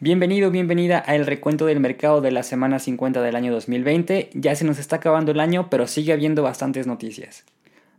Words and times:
Bienvenido, 0.00 0.52
bienvenida 0.52 1.02
a 1.04 1.16
el 1.16 1.26
recuento 1.26 1.66
del 1.66 1.80
mercado 1.80 2.20
de 2.20 2.30
la 2.30 2.44
semana 2.44 2.78
50 2.78 3.20
del 3.20 3.34
año 3.34 3.52
2020. 3.52 4.30
Ya 4.32 4.54
se 4.54 4.64
nos 4.64 4.78
está 4.78 4.96
acabando 4.96 5.32
el 5.32 5.40
año, 5.40 5.68
pero 5.70 5.88
sigue 5.88 6.12
habiendo 6.12 6.44
bastantes 6.44 6.86
noticias. 6.86 7.44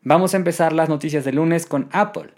Vamos 0.01 0.33
a 0.33 0.37
empezar 0.37 0.71
las 0.71 0.87
noticias 0.87 1.25
de 1.25 1.33
lunes 1.33 1.65
con 1.65 1.89
Apple. 1.91 2.29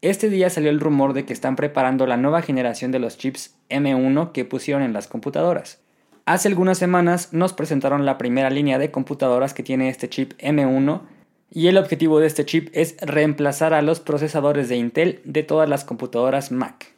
Este 0.00 0.30
día 0.30 0.48
salió 0.48 0.70
el 0.70 0.80
rumor 0.80 1.12
de 1.12 1.26
que 1.26 1.34
están 1.34 1.54
preparando 1.54 2.06
la 2.06 2.16
nueva 2.16 2.40
generación 2.40 2.92
de 2.92 2.98
los 2.98 3.18
chips 3.18 3.54
M1 3.68 4.32
que 4.32 4.46
pusieron 4.46 4.82
en 4.82 4.94
las 4.94 5.06
computadoras. 5.06 5.78
Hace 6.24 6.48
algunas 6.48 6.78
semanas 6.78 7.34
nos 7.34 7.52
presentaron 7.52 8.06
la 8.06 8.16
primera 8.16 8.48
línea 8.48 8.78
de 8.78 8.90
computadoras 8.90 9.52
que 9.52 9.62
tiene 9.62 9.90
este 9.90 10.08
chip 10.08 10.32
M1 10.38 11.02
y 11.50 11.66
el 11.66 11.76
objetivo 11.76 12.20
de 12.20 12.26
este 12.26 12.46
chip 12.46 12.70
es 12.72 12.96
reemplazar 13.02 13.74
a 13.74 13.82
los 13.82 14.00
procesadores 14.00 14.70
de 14.70 14.76
Intel 14.76 15.20
de 15.26 15.42
todas 15.42 15.68
las 15.68 15.84
computadoras 15.84 16.50
Mac. 16.52 16.91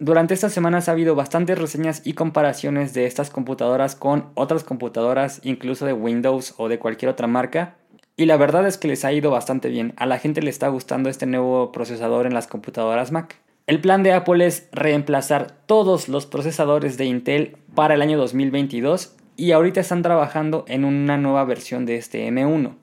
Durante 0.00 0.34
estas 0.34 0.52
semanas 0.52 0.88
ha 0.88 0.92
habido 0.92 1.14
bastantes 1.14 1.56
reseñas 1.56 2.02
y 2.04 2.14
comparaciones 2.14 2.94
de 2.94 3.06
estas 3.06 3.30
computadoras 3.30 3.94
con 3.94 4.30
otras 4.34 4.64
computadoras, 4.64 5.40
incluso 5.44 5.86
de 5.86 5.92
Windows 5.92 6.54
o 6.56 6.68
de 6.68 6.80
cualquier 6.80 7.10
otra 7.10 7.28
marca. 7.28 7.76
Y 8.16 8.26
la 8.26 8.36
verdad 8.36 8.66
es 8.66 8.76
que 8.76 8.88
les 8.88 9.04
ha 9.04 9.12
ido 9.12 9.30
bastante 9.30 9.68
bien. 9.68 9.92
A 9.96 10.06
la 10.06 10.18
gente 10.18 10.42
le 10.42 10.50
está 10.50 10.68
gustando 10.68 11.08
este 11.08 11.26
nuevo 11.26 11.70
procesador 11.70 12.26
en 12.26 12.34
las 12.34 12.48
computadoras 12.48 13.12
Mac. 13.12 13.36
El 13.66 13.80
plan 13.80 14.02
de 14.02 14.12
Apple 14.12 14.44
es 14.44 14.68
reemplazar 14.72 15.52
todos 15.66 16.08
los 16.08 16.26
procesadores 16.26 16.98
de 16.98 17.06
Intel 17.06 17.56
para 17.74 17.94
el 17.94 18.02
año 18.02 18.18
2022 18.18 19.16
y 19.36 19.52
ahorita 19.52 19.80
están 19.80 20.02
trabajando 20.02 20.64
en 20.68 20.84
una 20.84 21.16
nueva 21.16 21.44
versión 21.44 21.86
de 21.86 21.96
este 21.96 22.28
M1. 22.28 22.74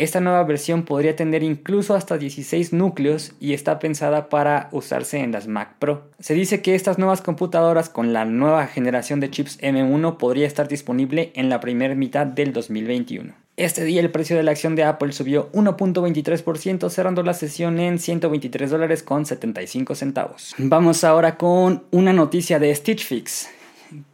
Esta 0.00 0.18
nueva 0.18 0.42
versión 0.44 0.84
podría 0.84 1.14
tener 1.14 1.42
incluso 1.42 1.94
hasta 1.94 2.16
16 2.16 2.72
núcleos 2.72 3.34
y 3.38 3.52
está 3.52 3.78
pensada 3.78 4.30
para 4.30 4.70
usarse 4.72 5.18
en 5.18 5.30
las 5.30 5.46
Mac 5.46 5.74
Pro. 5.78 6.08
Se 6.18 6.32
dice 6.32 6.62
que 6.62 6.74
estas 6.74 6.96
nuevas 6.96 7.20
computadoras 7.20 7.90
con 7.90 8.14
la 8.14 8.24
nueva 8.24 8.66
generación 8.66 9.20
de 9.20 9.28
chips 9.28 9.60
M1 9.60 10.16
podría 10.16 10.46
estar 10.46 10.68
disponible 10.68 11.32
en 11.34 11.50
la 11.50 11.60
primera 11.60 11.94
mitad 11.94 12.26
del 12.26 12.54
2021. 12.54 13.34
Este 13.58 13.84
día 13.84 14.00
el 14.00 14.10
precio 14.10 14.38
de 14.38 14.42
la 14.42 14.52
acción 14.52 14.74
de 14.74 14.84
Apple 14.84 15.12
subió 15.12 15.52
1.23%, 15.52 16.88
cerrando 16.88 17.22
la 17.22 17.34
sesión 17.34 17.78
en 17.78 17.98
123 17.98 18.70
dólares 18.70 19.02
con 19.02 19.26
75 19.26 19.94
centavos. 19.96 20.54
Vamos 20.56 21.04
ahora 21.04 21.36
con 21.36 21.82
una 21.90 22.14
noticia 22.14 22.58
de 22.58 22.74
Stitch 22.74 23.04
Fix, 23.04 23.50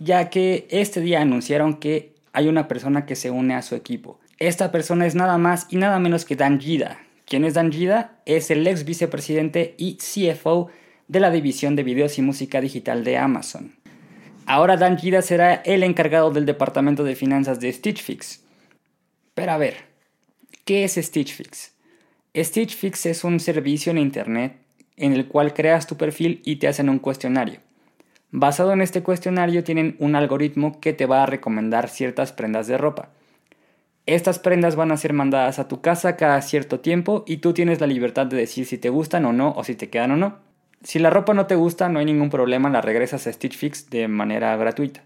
ya 0.01 0.31
que 0.31 0.67
este 0.69 1.01
día 1.01 1.21
anunciaron 1.21 1.75
que 1.75 2.11
hay 2.33 2.49
una 2.49 2.67
persona 2.67 3.07
que 3.07 3.15
se 3.15 3.31
une 3.31 3.55
a 3.55 3.63
su 3.63 3.77
equipo. 3.77 4.19
Esta 4.39 4.71
persona 4.71 5.07
es 5.07 5.15
nada 5.15 5.39
más 5.39 5.67
y 5.71 5.77
nada 5.77 5.99
menos 5.99 6.27
que 6.27 6.37
Dan 6.37 6.61
Gida. 6.61 6.99
¿Quién 7.25 7.45
es 7.45 7.55
Dan 7.55 7.73
Gida? 7.73 8.21
Es 8.27 8.51
el 8.51 8.67
ex 8.67 8.85
vicepresidente 8.85 9.75
y 9.79 9.97
CFO 9.97 10.69
de 11.09 11.21
la 11.21 11.31
división 11.31 11.75
de 11.75 11.83
videos 11.83 12.19
y 12.19 12.23
música 12.23 12.61
digital 12.61 13.03
de 13.03 13.17
Amazon. 13.17 13.75
Ahora 14.45 14.77
Dan 14.77 14.99
Gida 14.99 15.23
será 15.23 15.55
el 15.55 15.83
encargado 15.83 16.31
del 16.31 16.45
departamento 16.45 17.03
de 17.03 17.17
finanzas 17.17 17.61
de 17.61 17.73
Stitch 17.73 18.03
Fix. 18.03 18.45
Pero 19.35 19.53
a 19.53 19.57
ver, 19.57 19.77
¿qué 20.67 20.85
es 20.85 20.97
Stitch 20.97 21.33
Fix? 21.33 21.73
Stitch 22.37 22.77
Fix 22.77 23.07
es 23.07 23.25
un 23.25 23.41
servicio 23.41 23.91
en 23.91 23.99
Internet 23.99 24.59
en 24.99 25.15
el 25.15 25.29
cual 25.29 25.55
creas 25.55 25.87
tu 25.87 25.97
perfil 25.97 26.43
y 26.45 26.57
te 26.57 26.69
hacen 26.69 26.91
un 26.91 26.99
cuestionario. 26.99 27.61
Basado 28.31 28.73
en 28.73 28.83
este 28.83 29.03
cuestionario 29.03 29.65
tienen 29.65 29.97
un 29.99 30.15
algoritmo 30.15 30.79
que 30.79 30.93
te 30.93 31.07
va 31.07 31.23
a 31.23 31.27
recomendar 31.27 31.89
ciertas 31.89 32.33
prendas 32.33 32.67
de 32.67 32.77
ropa. 32.77 33.11
Estas 34.07 34.39
prendas 34.39 34.77
van 34.77 34.93
a 34.93 34.97
ser 34.97 35.13
mandadas 35.13 35.59
a 35.59 35.67
tu 35.67 35.81
casa 35.81 36.17
cada 36.17 36.41
cierto 36.41 36.79
tiempo 36.79 37.25
y 37.27 37.39
tú 37.39 37.53
tienes 37.53 37.81
la 37.81 37.89
libertad 37.89 38.27
de 38.27 38.37
decir 38.37 38.65
si 38.65 38.79
te 38.79 38.89
gustan 38.89 39.25
o 39.25 39.33
no 39.33 39.53
o 39.57 39.65
si 39.65 39.75
te 39.75 39.91
quedan 39.91 40.13
o 40.13 40.17
no. 40.17 40.39
Si 40.85 41.01
la 41.01 41.11
ropa 41.11 41.35
no 41.35 41.47
te 41.47 41.57
gusta, 41.57 41.89
no 41.89 41.99
hay 41.99 42.05
ningún 42.05 42.31
problema, 42.31 42.71
la 42.71 42.81
regresas 42.81 43.27
a 43.27 43.33
Stitch 43.33 43.57
Fix 43.57 43.91
de 43.91 44.07
manera 44.07 44.57
gratuita. 44.57 45.03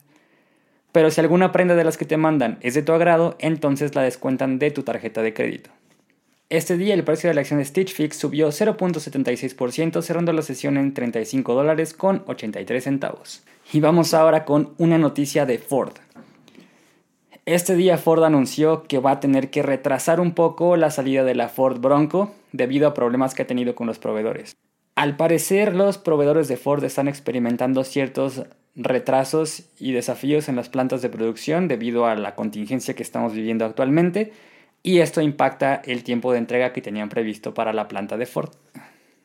Pero 0.93 1.11
si 1.11 1.21
alguna 1.21 1.51
prenda 1.51 1.77
de 1.77 1.85
las 1.85 1.97
que 1.97 2.05
te 2.05 2.19
mandan 2.19 2.59
es 2.61 2.75
de 2.75 2.83
tu 2.83 2.93
agrado, 2.93 3.37
entonces 3.39 3.95
la 3.95 4.03
descuentan 4.03 4.59
de 4.59 4.71
tu 4.71 4.83
tarjeta 4.83 5.23
de 5.23 5.33
crédito. 5.33 5.71
Este 6.51 6.77
día 6.77 6.93
el 6.93 7.05
precio 7.05 7.31
de 7.31 7.35
la 7.35 7.41
acción 7.43 7.61
de 7.61 7.65
Stitch 7.65 7.95
Fix 7.95 8.17
subió 8.17 8.49
0.76%, 8.49 10.03
cerrando 10.03 10.33
la 10.35 10.43
sesión 10.43 10.77
en 10.77 10.93
35 10.93 11.55
dólares 11.55 11.95
con 11.95 12.25
83 12.27 12.85
centavos. 12.85 13.45
Y 13.73 13.81
vamos 13.81 14.13
ahora 14.13 14.45
con 14.45 14.75
una 14.77 14.99
noticia 14.99 15.47
de 15.47 15.59
Ford. 15.59 15.93
Este 17.47 17.75
día 17.75 17.97
Ford 17.97 18.23
anunció 18.23 18.83
que 18.85 18.99
va 18.99 19.13
a 19.13 19.21
tener 19.21 19.51
que 19.51 19.63
retrasar 19.63 20.21
un 20.21 20.33
poco 20.33 20.77
la 20.77 20.91
salida 20.91 21.25
de 21.25 21.35
la 21.35 21.49
Ford 21.49 21.81
Bronco 21.81 22.35
debido 22.53 22.87
a 22.87 22.95
problemas 22.95 23.35
que 23.35 23.43
ha 23.43 23.47
tenido 23.47 23.75
con 23.75 23.87
los 23.87 23.99
proveedores. 23.99 24.57
Al 24.95 25.17
parecer 25.17 25.75
los 25.75 25.97
proveedores 25.97 26.49
de 26.49 26.59
Ford 26.59 26.85
están 26.85 27.09
experimentando 27.09 27.83
ciertos 27.85 28.45
retrasos 28.77 29.65
y 29.79 29.93
desafíos 29.93 30.49
en 30.49 30.57
las 30.57 30.69
plantas 30.69 31.01
de 31.01 31.09
producción 31.09 31.67
debido 31.67 32.07
a 32.07 32.15
la 32.15 32.35
contingencia 32.35 32.95
que 32.95 33.03
estamos 33.03 33.33
viviendo 33.33 33.65
actualmente 33.65 34.33
y 34.83 34.99
esto 34.99 35.23
impacta 35.23 35.77
el 35.85 36.05
tiempo 36.05 36.33
de 36.33 36.39
entrega 36.39 36.75
que 36.75 36.83
tenían 36.83 37.09
previsto 37.09 37.55
para 37.55 37.73
la 37.73 37.89
planta 37.89 38.19
de 38.19 38.27
Ford. 38.27 38.51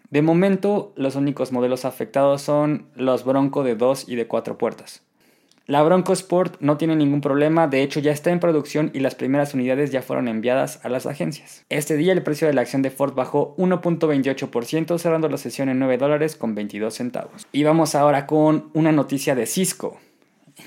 De 0.09 0.21
momento, 0.21 0.93
los 0.95 1.15
únicos 1.15 1.51
modelos 1.51 1.83
afectados 1.83 2.41
son 2.41 2.87
los 2.95 3.25
Bronco 3.25 3.63
de 3.63 3.75
2 3.75 4.07
y 4.07 4.15
de 4.15 4.27
4 4.27 4.57
puertas. 4.57 5.03
La 5.67 5.81
Bronco 5.81 6.13
Sport 6.13 6.57
no 6.59 6.77
tiene 6.77 6.95
ningún 6.95 7.21
problema, 7.21 7.67
de 7.67 7.81
hecho 7.81 7.99
ya 7.99 8.11
está 8.11 8.29
en 8.29 8.39
producción 8.39 8.91
y 8.93 8.99
las 8.99 9.15
primeras 9.15 9.55
unidades 9.55 9.89
ya 9.89 10.03
fueron 10.03 10.27
enviadas 10.27 10.79
a 10.83 10.89
las 10.89 11.07
agencias. 11.07 11.65
Este 11.69 11.97
día 11.97 12.13
el 12.13 12.21
precio 12.21 12.45
de 12.45 12.53
la 12.53 12.61
acción 12.61 12.83
de 12.83 12.91
Ford 12.91 13.15
bajó 13.15 13.55
1.28%, 13.57 14.99
cerrando 14.99 15.27
la 15.27 15.37
sesión 15.37 15.69
en 15.69 15.79
9 15.79 15.97
dólares 15.97 16.35
con 16.35 16.53
22 16.53 16.93
centavos. 16.93 17.47
Y 17.51 17.63
vamos 17.63 17.95
ahora 17.95 18.27
con 18.27 18.69
una 18.75 18.91
noticia 18.91 19.33
de 19.33 19.47
Cisco, 19.47 19.97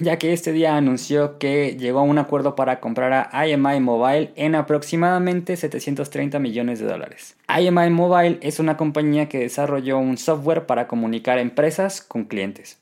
ya 0.01 0.19
que 0.19 0.33
este 0.33 0.51
día 0.51 0.77
anunció 0.77 1.39
que 1.39 1.77
llegó 1.79 2.01
a 2.01 2.03
un 2.03 2.19
acuerdo 2.19 2.57
para 2.57 2.81
comprar 2.81 3.29
a 3.31 3.47
IMI 3.47 3.79
Mobile 3.79 4.33
en 4.35 4.57
aproximadamente 4.57 5.57
730 5.57 6.41
millones 6.41 6.81
de 6.81 6.87
dólares. 6.87 7.37
IMI 7.57 7.91
Mobile 7.91 8.39
es 8.43 8.59
una 8.59 8.77
compañía 8.77 9.29
que 9.29 9.39
desarrolló 9.39 9.97
un 9.99 10.19
software 10.19 10.67
para 10.67 10.89
comunicar 10.89 11.39
empresas 11.39 12.01
con 12.01 12.25
clientes. 12.25 12.79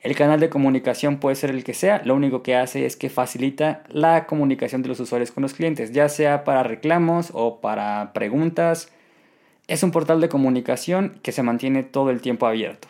El 0.00 0.14
canal 0.14 0.38
de 0.38 0.48
comunicación 0.48 1.18
puede 1.18 1.34
ser 1.34 1.50
el 1.50 1.64
que 1.64 1.74
sea, 1.74 2.02
lo 2.04 2.14
único 2.14 2.44
que 2.44 2.54
hace 2.54 2.86
es 2.86 2.96
que 2.96 3.10
facilita 3.10 3.82
la 3.88 4.26
comunicación 4.26 4.82
de 4.82 4.88
los 4.88 5.00
usuarios 5.00 5.32
con 5.32 5.42
los 5.42 5.54
clientes, 5.54 5.90
ya 5.90 6.08
sea 6.08 6.44
para 6.44 6.62
reclamos 6.62 7.30
o 7.32 7.60
para 7.60 8.12
preguntas. 8.12 8.92
Es 9.66 9.82
un 9.82 9.90
portal 9.90 10.20
de 10.20 10.28
comunicación 10.28 11.18
que 11.22 11.32
se 11.32 11.42
mantiene 11.42 11.82
todo 11.82 12.10
el 12.10 12.20
tiempo 12.20 12.46
abierto. 12.46 12.86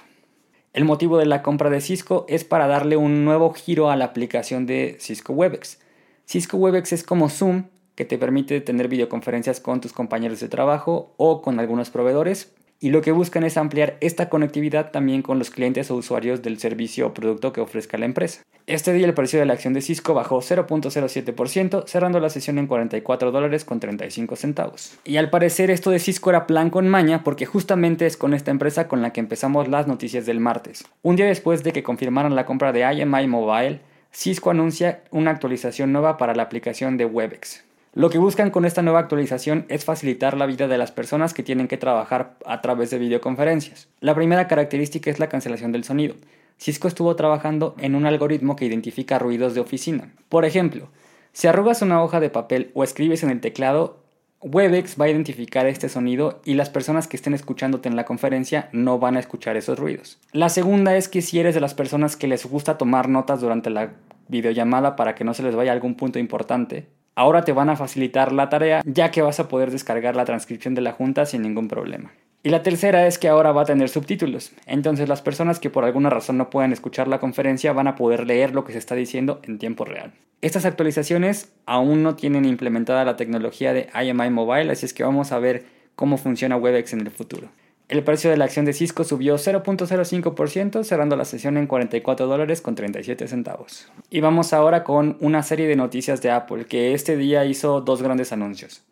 El 0.74 0.84
motivo 0.84 1.16
de 1.16 1.24
la 1.24 1.42
compra 1.42 1.70
de 1.70 1.80
Cisco 1.80 2.26
es 2.28 2.44
para 2.44 2.66
darle 2.66 2.98
un 2.98 3.24
nuevo 3.24 3.54
giro 3.54 3.90
a 3.90 3.96
la 3.96 4.04
aplicación 4.04 4.66
de 4.66 4.98
Cisco 5.00 5.32
Webex. 5.32 5.80
Cisco 6.26 6.58
Webex 6.58 6.92
es 6.92 7.04
como 7.04 7.30
Zoom, 7.30 7.64
que 7.94 8.04
te 8.04 8.18
permite 8.18 8.60
tener 8.60 8.86
videoconferencias 8.86 9.60
con 9.60 9.80
tus 9.80 9.94
compañeros 9.94 10.40
de 10.40 10.48
trabajo 10.48 11.14
o 11.16 11.40
con 11.40 11.58
algunos 11.58 11.88
proveedores, 11.88 12.52
y 12.80 12.90
lo 12.90 13.00
que 13.00 13.12
buscan 13.12 13.44
es 13.44 13.56
ampliar 13.56 13.96
esta 14.00 14.28
conectividad 14.28 14.90
también 14.90 15.22
con 15.22 15.38
los 15.38 15.50
clientes 15.50 15.90
o 15.90 15.96
usuarios 15.96 16.42
del 16.42 16.58
servicio 16.58 17.08
o 17.08 17.14
producto 17.14 17.52
que 17.52 17.60
ofrezca 17.60 17.98
la 17.98 18.06
empresa. 18.06 18.42
Este 18.66 18.92
día 18.92 19.06
el 19.06 19.14
precio 19.14 19.40
de 19.40 19.46
la 19.46 19.54
acción 19.54 19.72
de 19.72 19.80
Cisco 19.80 20.14
bajó 20.14 20.40
0.07%, 20.40 21.86
cerrando 21.86 22.20
la 22.20 22.28
sesión 22.28 22.58
en 22.58 22.66
44 22.66 23.32
dólares 23.32 23.64
con 23.64 23.80
35 23.80 24.36
centavos. 24.36 24.98
Y 25.04 25.16
al 25.16 25.30
parecer 25.30 25.70
esto 25.70 25.90
de 25.90 25.98
Cisco 25.98 26.30
era 26.30 26.46
plan 26.46 26.70
con 26.70 26.86
maña 26.88 27.24
porque 27.24 27.46
justamente 27.46 28.06
es 28.06 28.16
con 28.16 28.34
esta 28.34 28.50
empresa 28.50 28.86
con 28.86 29.02
la 29.02 29.12
que 29.12 29.20
empezamos 29.20 29.68
las 29.68 29.86
noticias 29.86 30.26
del 30.26 30.40
martes. 30.40 30.84
Un 31.02 31.16
día 31.16 31.26
después 31.26 31.64
de 31.64 31.72
que 31.72 31.82
confirmaran 31.82 32.36
la 32.36 32.46
compra 32.46 32.72
de 32.72 32.80
IMI 32.80 33.26
Mobile, 33.26 33.80
Cisco 34.12 34.50
anuncia 34.50 35.02
una 35.10 35.30
actualización 35.30 35.92
nueva 35.92 36.16
para 36.16 36.34
la 36.34 36.42
aplicación 36.42 36.96
de 36.96 37.06
Webex. 37.06 37.67
Lo 37.94 38.10
que 38.10 38.18
buscan 38.18 38.50
con 38.50 38.64
esta 38.64 38.82
nueva 38.82 39.00
actualización 39.00 39.64
es 39.68 39.84
facilitar 39.84 40.36
la 40.36 40.46
vida 40.46 40.68
de 40.68 40.78
las 40.78 40.92
personas 40.92 41.34
que 41.34 41.42
tienen 41.42 41.68
que 41.68 41.78
trabajar 41.78 42.36
a 42.44 42.60
través 42.60 42.90
de 42.90 42.98
videoconferencias. 42.98 43.88
La 44.00 44.14
primera 44.14 44.46
característica 44.46 45.10
es 45.10 45.18
la 45.18 45.28
cancelación 45.28 45.72
del 45.72 45.84
sonido. 45.84 46.14
Cisco 46.58 46.88
estuvo 46.88 47.16
trabajando 47.16 47.74
en 47.78 47.94
un 47.94 48.04
algoritmo 48.04 48.56
que 48.56 48.66
identifica 48.66 49.18
ruidos 49.18 49.54
de 49.54 49.60
oficina. 49.60 50.12
Por 50.28 50.44
ejemplo, 50.44 50.88
si 51.32 51.46
arrugas 51.46 51.82
una 51.82 52.02
hoja 52.02 52.20
de 52.20 52.30
papel 52.30 52.70
o 52.74 52.84
escribes 52.84 53.22
en 53.22 53.30
el 53.30 53.40
teclado, 53.40 54.02
Webex 54.40 55.00
va 55.00 55.06
a 55.06 55.08
identificar 55.08 55.66
este 55.66 55.88
sonido 55.88 56.40
y 56.44 56.54
las 56.54 56.70
personas 56.70 57.08
que 57.08 57.16
estén 57.16 57.34
escuchándote 57.34 57.88
en 57.88 57.96
la 57.96 58.04
conferencia 58.04 58.68
no 58.72 58.98
van 58.98 59.16
a 59.16 59.20
escuchar 59.20 59.56
esos 59.56 59.78
ruidos. 59.78 60.18
La 60.32 60.48
segunda 60.48 60.96
es 60.96 61.08
que 61.08 61.22
si 61.22 61.40
eres 61.40 61.54
de 61.54 61.60
las 61.60 61.74
personas 61.74 62.16
que 62.16 62.28
les 62.28 62.46
gusta 62.46 62.78
tomar 62.78 63.08
notas 63.08 63.40
durante 63.40 63.70
la 63.70 63.92
videollamada 64.28 64.94
para 64.94 65.14
que 65.14 65.24
no 65.24 65.34
se 65.34 65.42
les 65.42 65.56
vaya 65.56 65.72
algún 65.72 65.96
punto 65.96 66.18
importante, 66.18 66.86
Ahora 67.18 67.42
te 67.42 67.50
van 67.50 67.68
a 67.68 67.74
facilitar 67.74 68.30
la 68.30 68.48
tarea 68.48 68.80
ya 68.86 69.10
que 69.10 69.22
vas 69.22 69.40
a 69.40 69.48
poder 69.48 69.72
descargar 69.72 70.14
la 70.14 70.24
transcripción 70.24 70.76
de 70.76 70.82
la 70.82 70.92
junta 70.92 71.26
sin 71.26 71.42
ningún 71.42 71.66
problema. 71.66 72.12
Y 72.44 72.50
la 72.50 72.62
tercera 72.62 73.08
es 73.08 73.18
que 73.18 73.26
ahora 73.26 73.50
va 73.50 73.62
a 73.62 73.64
tener 73.64 73.88
subtítulos, 73.88 74.52
entonces 74.66 75.08
las 75.08 75.20
personas 75.20 75.58
que 75.58 75.68
por 75.68 75.84
alguna 75.84 76.10
razón 76.10 76.38
no 76.38 76.48
puedan 76.48 76.72
escuchar 76.72 77.08
la 77.08 77.18
conferencia 77.18 77.72
van 77.72 77.88
a 77.88 77.96
poder 77.96 78.24
leer 78.24 78.54
lo 78.54 78.64
que 78.64 78.72
se 78.72 78.78
está 78.78 78.94
diciendo 78.94 79.40
en 79.42 79.58
tiempo 79.58 79.84
real. 79.84 80.12
Estas 80.42 80.64
actualizaciones 80.64 81.52
aún 81.66 82.04
no 82.04 82.14
tienen 82.14 82.44
implementada 82.44 83.04
la 83.04 83.16
tecnología 83.16 83.72
de 83.72 83.88
IMI 84.00 84.30
Mobile, 84.30 84.70
así 84.70 84.86
es 84.86 84.94
que 84.94 85.02
vamos 85.02 85.32
a 85.32 85.40
ver 85.40 85.64
cómo 85.96 86.18
funciona 86.18 86.56
WebEx 86.56 86.92
en 86.92 87.00
el 87.00 87.10
futuro. 87.10 87.48
El 87.88 88.04
precio 88.04 88.28
de 88.28 88.36
la 88.36 88.44
acción 88.44 88.66
de 88.66 88.74
Cisco 88.74 89.02
subió 89.02 89.36
0.05%, 89.36 90.84
cerrando 90.84 91.16
la 91.16 91.24
sesión 91.24 91.56
en 91.56 91.66
44 91.66 92.26
dólares 92.26 92.60
con 92.60 92.74
37 92.74 93.26
centavos. 93.28 93.90
Y 94.10 94.20
vamos 94.20 94.52
ahora 94.52 94.84
con 94.84 95.16
una 95.20 95.42
serie 95.42 95.66
de 95.66 95.74
noticias 95.74 96.20
de 96.20 96.30
Apple, 96.30 96.66
que 96.66 96.92
este 96.92 97.16
día 97.16 97.46
hizo 97.46 97.80
dos 97.80 98.02
grandes 98.02 98.30
anuncios. 98.30 98.82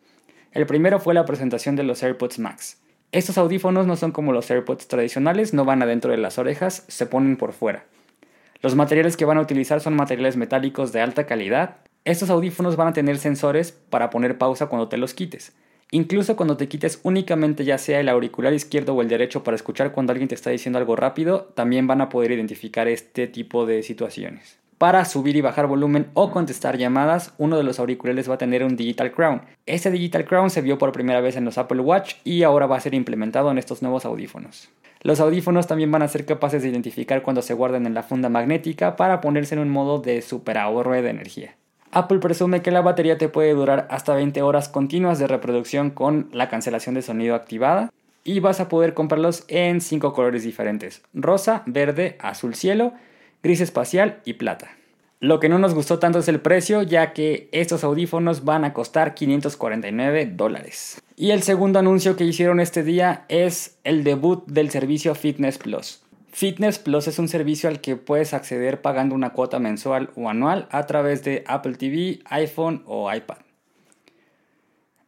El 0.51 0.65
primero 0.65 0.99
fue 0.99 1.13
la 1.13 1.25
presentación 1.25 1.75
de 1.75 1.83
los 1.83 2.01
AirPods 2.01 2.39
Max. 2.39 2.81
Estos 3.11 3.37
audífonos 3.37 3.85
no 3.85 3.95
son 3.97 4.11
como 4.11 4.33
los 4.33 4.49
AirPods 4.49 4.87
tradicionales, 4.87 5.53
no 5.53 5.63
van 5.63 5.83
adentro 5.83 6.09
de 6.09 6.17
las 6.17 6.39
orejas, 6.39 6.83
se 6.87 7.05
ponen 7.05 7.37
por 7.37 7.53
fuera. 7.53 7.85
Los 8.63 8.73
materiales 8.73 9.15
que 9.15 9.25
van 9.25 9.37
a 9.37 9.41
utilizar 9.41 9.79
son 9.79 9.95
materiales 9.95 10.37
metálicos 10.37 10.91
de 10.91 11.01
alta 11.01 11.27
calidad. 11.27 11.77
Estos 12.03 12.31
audífonos 12.31 12.75
van 12.77 12.87
a 12.87 12.93
tener 12.93 13.19
sensores 13.19 13.71
para 13.71 14.09
poner 14.09 14.39
pausa 14.39 14.65
cuando 14.65 14.89
te 14.89 14.97
los 14.97 15.13
quites. 15.13 15.53
Incluso 15.91 16.35
cuando 16.35 16.57
te 16.57 16.67
quites 16.67 16.99
únicamente 17.03 17.63
ya 17.63 17.77
sea 17.77 18.01
el 18.01 18.09
auricular 18.09 18.53
izquierdo 18.53 18.93
o 18.93 19.01
el 19.01 19.07
derecho 19.07 19.43
para 19.43 19.55
escuchar 19.55 19.93
cuando 19.93 20.11
alguien 20.11 20.27
te 20.27 20.35
está 20.35 20.49
diciendo 20.49 20.79
algo 20.79 20.97
rápido, 20.97 21.51
también 21.55 21.87
van 21.87 22.01
a 22.01 22.09
poder 22.09 22.31
identificar 22.31 22.89
este 22.89 23.27
tipo 23.27 23.65
de 23.65 23.83
situaciones. 23.83 24.59
Para 24.77 25.05
subir 25.05 25.35
y 25.35 25.41
bajar 25.41 25.65
volumen 25.65 26.07
o 26.13 26.29
contestar 26.29 26.77
llamadas, 26.77 27.33
uno 27.37 27.57
de 27.57 27.63
los 27.63 27.79
auriculares 27.79 28.29
va 28.29 28.35
a 28.35 28.37
tener 28.37 28.63
un 28.63 28.75
Digital 28.75 29.11
Crown. 29.11 29.41
Este 29.65 29.89
Digital 29.89 30.25
Crown 30.25 30.49
se 30.49 30.61
vio 30.61 30.77
por 30.77 30.91
primera 30.91 31.21
vez 31.21 31.35
en 31.35 31.45
los 31.45 31.57
Apple 31.57 31.79
Watch 31.79 32.15
y 32.23 32.43
ahora 32.43 32.67
va 32.67 32.77
a 32.77 32.81
ser 32.81 32.93
implementado 32.93 33.49
en 33.49 33.57
estos 33.57 33.81
nuevos 33.81 34.05
audífonos. 34.05 34.69
Los 35.01 35.19
audífonos 35.19 35.67
también 35.67 35.89
van 35.89 36.01
a 36.01 36.07
ser 36.07 36.25
capaces 36.25 36.61
de 36.61 36.69
identificar 36.69 37.23
cuando 37.23 37.41
se 37.41 37.53
guardan 37.53 37.87
en 37.87 37.93
la 37.93 38.03
funda 38.03 38.29
magnética 38.29 38.97
para 38.97 39.21
ponerse 39.21 39.55
en 39.55 39.61
un 39.61 39.69
modo 39.69 39.99
de 39.99 40.21
super 40.21 40.57
ahorro 40.57 40.91
de 40.91 41.09
energía. 41.09 41.55
Apple 41.91 42.19
presume 42.19 42.61
que 42.61 42.71
la 42.71 42.81
batería 42.81 43.17
te 43.17 43.29
puede 43.29 43.53
durar 43.53 43.87
hasta 43.89 44.13
20 44.15 44.41
horas 44.41 44.69
continuas 44.69 45.19
de 45.19 45.27
reproducción 45.27 45.89
con 45.89 46.29
la 46.31 46.49
cancelación 46.49 46.95
de 46.95 47.01
sonido 47.01 47.35
activada 47.35 47.91
y 48.23 48.39
vas 48.39 48.59
a 48.59 48.67
poder 48.67 48.93
comprarlos 48.93 49.45
en 49.47 49.79
5 49.81 50.13
colores 50.13 50.43
diferentes, 50.43 51.01
rosa, 51.13 51.63
verde, 51.65 52.17
azul 52.19 52.55
cielo, 52.55 52.93
gris 53.41 53.61
espacial 53.61 54.19
y 54.25 54.33
plata. 54.33 54.69
Lo 55.19 55.39
que 55.39 55.49
no 55.49 55.57
nos 55.57 55.73
gustó 55.73 55.97
tanto 55.97 56.19
es 56.19 56.27
el 56.27 56.41
precio, 56.41 56.83
ya 56.83 57.13
que 57.13 57.49
estos 57.51 57.83
audífonos 57.83 58.45
van 58.45 58.65
a 58.65 58.73
costar 58.73 59.15
549 59.15 60.27
dólares. 60.35 61.01
Y 61.15 61.31
el 61.31 61.41
segundo 61.41 61.79
anuncio 61.79 62.15
que 62.15 62.23
hicieron 62.23 62.59
este 62.59 62.83
día 62.83 63.25
es 63.27 63.79
el 63.83 64.03
debut 64.03 64.45
del 64.45 64.69
servicio 64.69 65.15
Fitness 65.15 65.57
Plus. 65.57 66.03
Fitness 66.31 66.77
Plus 66.77 67.07
es 67.07 67.19
un 67.19 67.27
servicio 67.27 67.69
al 67.69 67.81
que 67.81 67.95
puedes 67.95 68.33
acceder 68.33 68.81
pagando 68.81 69.15
una 69.15 69.31
cuota 69.31 69.59
mensual 69.59 70.11
o 70.15 70.29
anual 70.29 70.67
a 70.71 70.85
través 70.85 71.23
de 71.23 71.43
Apple 71.47 71.75
TV, 71.75 72.19
iPhone 72.25 72.83
o 72.85 73.11
iPad. 73.13 73.37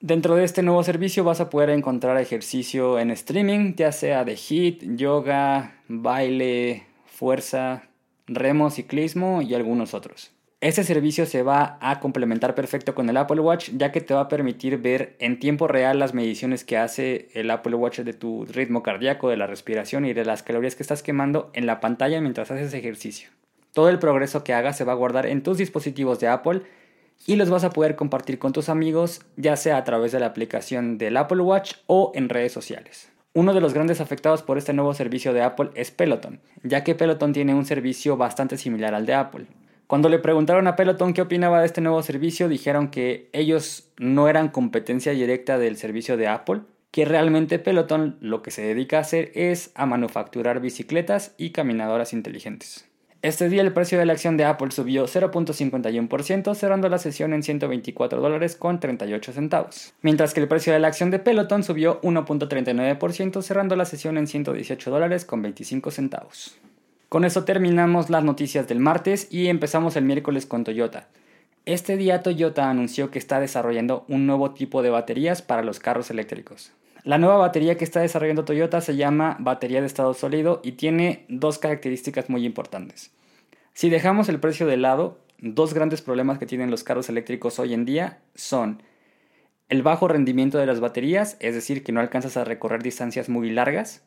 Dentro 0.01 0.35
de 0.35 0.45
este 0.45 0.63
nuevo 0.63 0.81
servicio 0.83 1.25
vas 1.25 1.41
a 1.41 1.49
poder 1.49 1.69
encontrar 1.71 2.17
ejercicio 2.17 2.99
en 2.99 3.11
streaming, 3.11 3.75
ya 3.75 3.91
sea 3.91 4.23
de 4.23 4.37
HIIT, 4.37 4.95
yoga, 4.95 5.75
baile, 5.89 6.85
fuerza, 7.05 7.83
remo, 8.25 8.69
ciclismo 8.69 9.41
y 9.41 9.55
algunos 9.55 9.93
otros. 9.93 10.31
Este 10.61 10.83
servicio 10.83 11.25
se 11.25 11.41
va 11.41 11.77
a 11.79 12.01
complementar 12.01 12.53
perfecto 12.53 12.93
con 12.93 13.09
el 13.09 13.15
Apple 13.15 13.39
Watch 13.39 13.69
ya 13.77 13.93
que 13.93 14.01
te 14.01 14.13
va 14.13 14.21
a 14.21 14.27
permitir 14.27 14.77
ver 14.77 15.15
en 15.19 15.39
tiempo 15.39 15.69
real 15.69 15.99
las 15.99 16.13
mediciones 16.13 16.65
que 16.65 16.77
hace 16.77 17.29
el 17.33 17.49
Apple 17.49 17.75
Watch 17.75 17.99
de 17.99 18.11
tu 18.11 18.43
ritmo 18.43 18.83
cardíaco, 18.83 19.29
de 19.29 19.37
la 19.37 19.47
respiración 19.47 20.03
y 20.03 20.11
de 20.11 20.25
las 20.25 20.43
calorías 20.43 20.75
que 20.75 20.83
estás 20.83 21.01
quemando 21.01 21.49
en 21.53 21.65
la 21.65 21.79
pantalla 21.79 22.19
mientras 22.19 22.51
haces 22.51 22.73
ejercicio. 22.73 23.29
Todo 23.71 23.87
el 23.87 23.99
progreso 23.99 24.43
que 24.43 24.53
hagas 24.53 24.75
se 24.75 24.83
va 24.83 24.91
a 24.91 24.97
guardar 24.97 25.27
en 25.27 25.43
tus 25.43 25.57
dispositivos 25.57 26.19
de 26.19 26.27
Apple 26.27 26.63
y 27.25 27.37
los 27.37 27.49
vas 27.49 27.63
a 27.63 27.69
poder 27.69 27.95
compartir 27.95 28.37
con 28.37 28.51
tus 28.51 28.67
amigos 28.67 29.21
ya 29.37 29.55
sea 29.55 29.77
a 29.77 29.85
través 29.85 30.11
de 30.11 30.19
la 30.19 30.25
aplicación 30.25 30.97
del 30.97 31.15
Apple 31.15 31.41
Watch 31.41 31.75
o 31.87 32.11
en 32.15 32.27
redes 32.27 32.51
sociales. 32.51 33.09
Uno 33.33 33.53
de 33.53 33.61
los 33.61 33.73
grandes 33.73 34.01
afectados 34.01 34.43
por 34.43 34.57
este 34.57 34.73
nuevo 34.73 34.93
servicio 34.93 35.31
de 35.31 35.41
Apple 35.41 35.69
es 35.75 35.91
Peloton, 35.91 36.41
ya 36.63 36.83
que 36.83 36.95
Peloton 36.95 37.31
tiene 37.31 37.53
un 37.53 37.65
servicio 37.65 38.17
bastante 38.17 38.57
similar 38.57 38.93
al 38.93 39.05
de 39.05 39.13
Apple. 39.13 39.45
Cuando 39.89 40.07
le 40.07 40.19
preguntaron 40.19 40.67
a 40.67 40.75
Peloton 40.75 41.15
qué 41.15 41.23
opinaba 41.23 41.61
de 41.61 41.65
este 41.65 41.81
nuevo 41.81 42.03
servicio, 42.03 42.47
dijeron 42.47 42.89
que 42.89 43.27
ellos 43.33 43.89
no 43.97 44.29
eran 44.29 44.49
competencia 44.49 45.13
directa 45.13 45.57
del 45.57 45.77
servicio 45.77 46.15
de 46.15 46.27
Apple, 46.27 46.61
que 46.91 47.05
realmente 47.05 47.57
Peloton 47.57 48.15
lo 48.21 48.43
que 48.43 48.51
se 48.51 48.61
dedica 48.61 48.97
a 48.97 49.01
hacer 49.01 49.31
es 49.33 49.71
a 49.73 49.87
manufacturar 49.87 50.61
bicicletas 50.61 51.33
y 51.39 51.49
caminadoras 51.49 52.13
inteligentes. 52.13 52.87
Este 53.23 53.49
día 53.49 53.63
el 53.63 53.73
precio 53.73 53.97
de 53.97 54.05
la 54.05 54.13
acción 54.13 54.37
de 54.37 54.45
Apple 54.45 54.69
subió 54.69 55.07
0.51%, 55.07 56.53
cerrando 56.53 56.87
la 56.87 56.99
sesión 56.99 57.33
en 57.33 57.41
124 57.41 58.21
dólares 58.21 58.55
con 58.55 58.79
38 58.79 59.33
centavos, 59.33 59.95
mientras 60.03 60.35
que 60.35 60.41
el 60.41 60.47
precio 60.47 60.71
de 60.71 60.77
la 60.77 60.89
acción 60.89 61.09
de 61.09 61.17
Peloton 61.17 61.63
subió 61.63 61.99
1.39%, 62.01 63.41
cerrando 63.41 63.75
la 63.75 63.85
sesión 63.85 64.19
en 64.19 64.27
118 64.27 64.91
dólares 64.91 65.25
con 65.25 65.41
25 65.41 65.89
centavos. 65.89 66.59
Con 67.09 67.25
eso 67.25 67.43
terminamos 67.43 68.11
las 68.11 68.23
noticias 68.23 68.67
del 68.67 68.79
martes 68.79 69.27
y 69.31 69.47
empezamos 69.47 69.95
el 69.95 70.05
miércoles 70.05 70.45
con 70.45 70.63
Toyota. 70.63 71.07
Este 71.65 71.97
día 71.97 72.21
Toyota 72.21 72.69
anunció 72.69 73.09
que 73.09 73.17
está 73.17 73.39
desarrollando 73.39 74.05
un 74.07 74.27
nuevo 74.27 74.51
tipo 74.51 74.83
de 74.83 74.91
baterías 74.91 75.41
para 75.41 75.63
los 75.63 75.79
carros 75.79 76.11
eléctricos. 76.11 76.71
La 77.03 77.17
nueva 77.17 77.37
batería 77.37 77.77
que 77.77 77.83
está 77.83 77.99
desarrollando 78.01 78.45
Toyota 78.45 78.79
se 78.79 78.95
llama 78.95 79.37
batería 79.39 79.81
de 79.81 79.87
estado 79.87 80.13
sólido 80.13 80.61
y 80.63 80.73
tiene 80.73 81.25
dos 81.29 81.57
características 81.57 82.29
muy 82.29 82.45
importantes. 82.45 83.09
Si 83.73 83.89
dejamos 83.89 84.29
el 84.29 84.39
precio 84.39 84.67
de 84.67 84.77
lado, 84.77 85.17
dos 85.39 85.73
grandes 85.73 86.03
problemas 86.03 86.37
que 86.37 86.45
tienen 86.45 86.69
los 86.69 86.83
carros 86.83 87.09
eléctricos 87.09 87.57
hoy 87.57 87.73
en 87.73 87.85
día 87.85 88.19
son 88.35 88.83
el 89.67 89.81
bajo 89.81 90.07
rendimiento 90.07 90.59
de 90.59 90.67
las 90.67 90.79
baterías, 90.79 91.37
es 91.39 91.55
decir, 91.55 91.83
que 91.83 91.91
no 91.91 92.01
alcanzas 92.01 92.37
a 92.37 92.43
recorrer 92.43 92.83
distancias 92.83 93.29
muy 93.29 93.49
largas, 93.49 94.03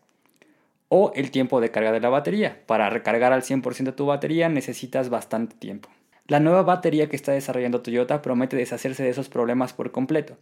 o 0.95 1.11
el 1.15 1.31
tiempo 1.31 1.63
de 1.63 1.71
carga 1.71 1.91
de 1.91 2.01
la 2.01 2.11
batería. 2.11 2.61
Para 2.67 2.91
recargar 2.91 3.33
al 3.33 3.41
100% 3.41 3.95
tu 3.95 4.05
batería 4.05 4.51
necesitas 4.51 5.09
bastante 5.09 5.57
tiempo. 5.57 5.89
La 6.27 6.39
nueva 6.39 6.65
batería 6.65 7.09
que 7.09 7.17
está 7.17 7.33
desarrollando 7.33 7.81
Toyota 7.81 8.21
promete 8.21 8.59
deshacerse 8.59 9.03
de 9.03 9.09
esos 9.09 9.31
problemas 9.31 9.73
por 9.73 9.91
completo. 9.91 10.37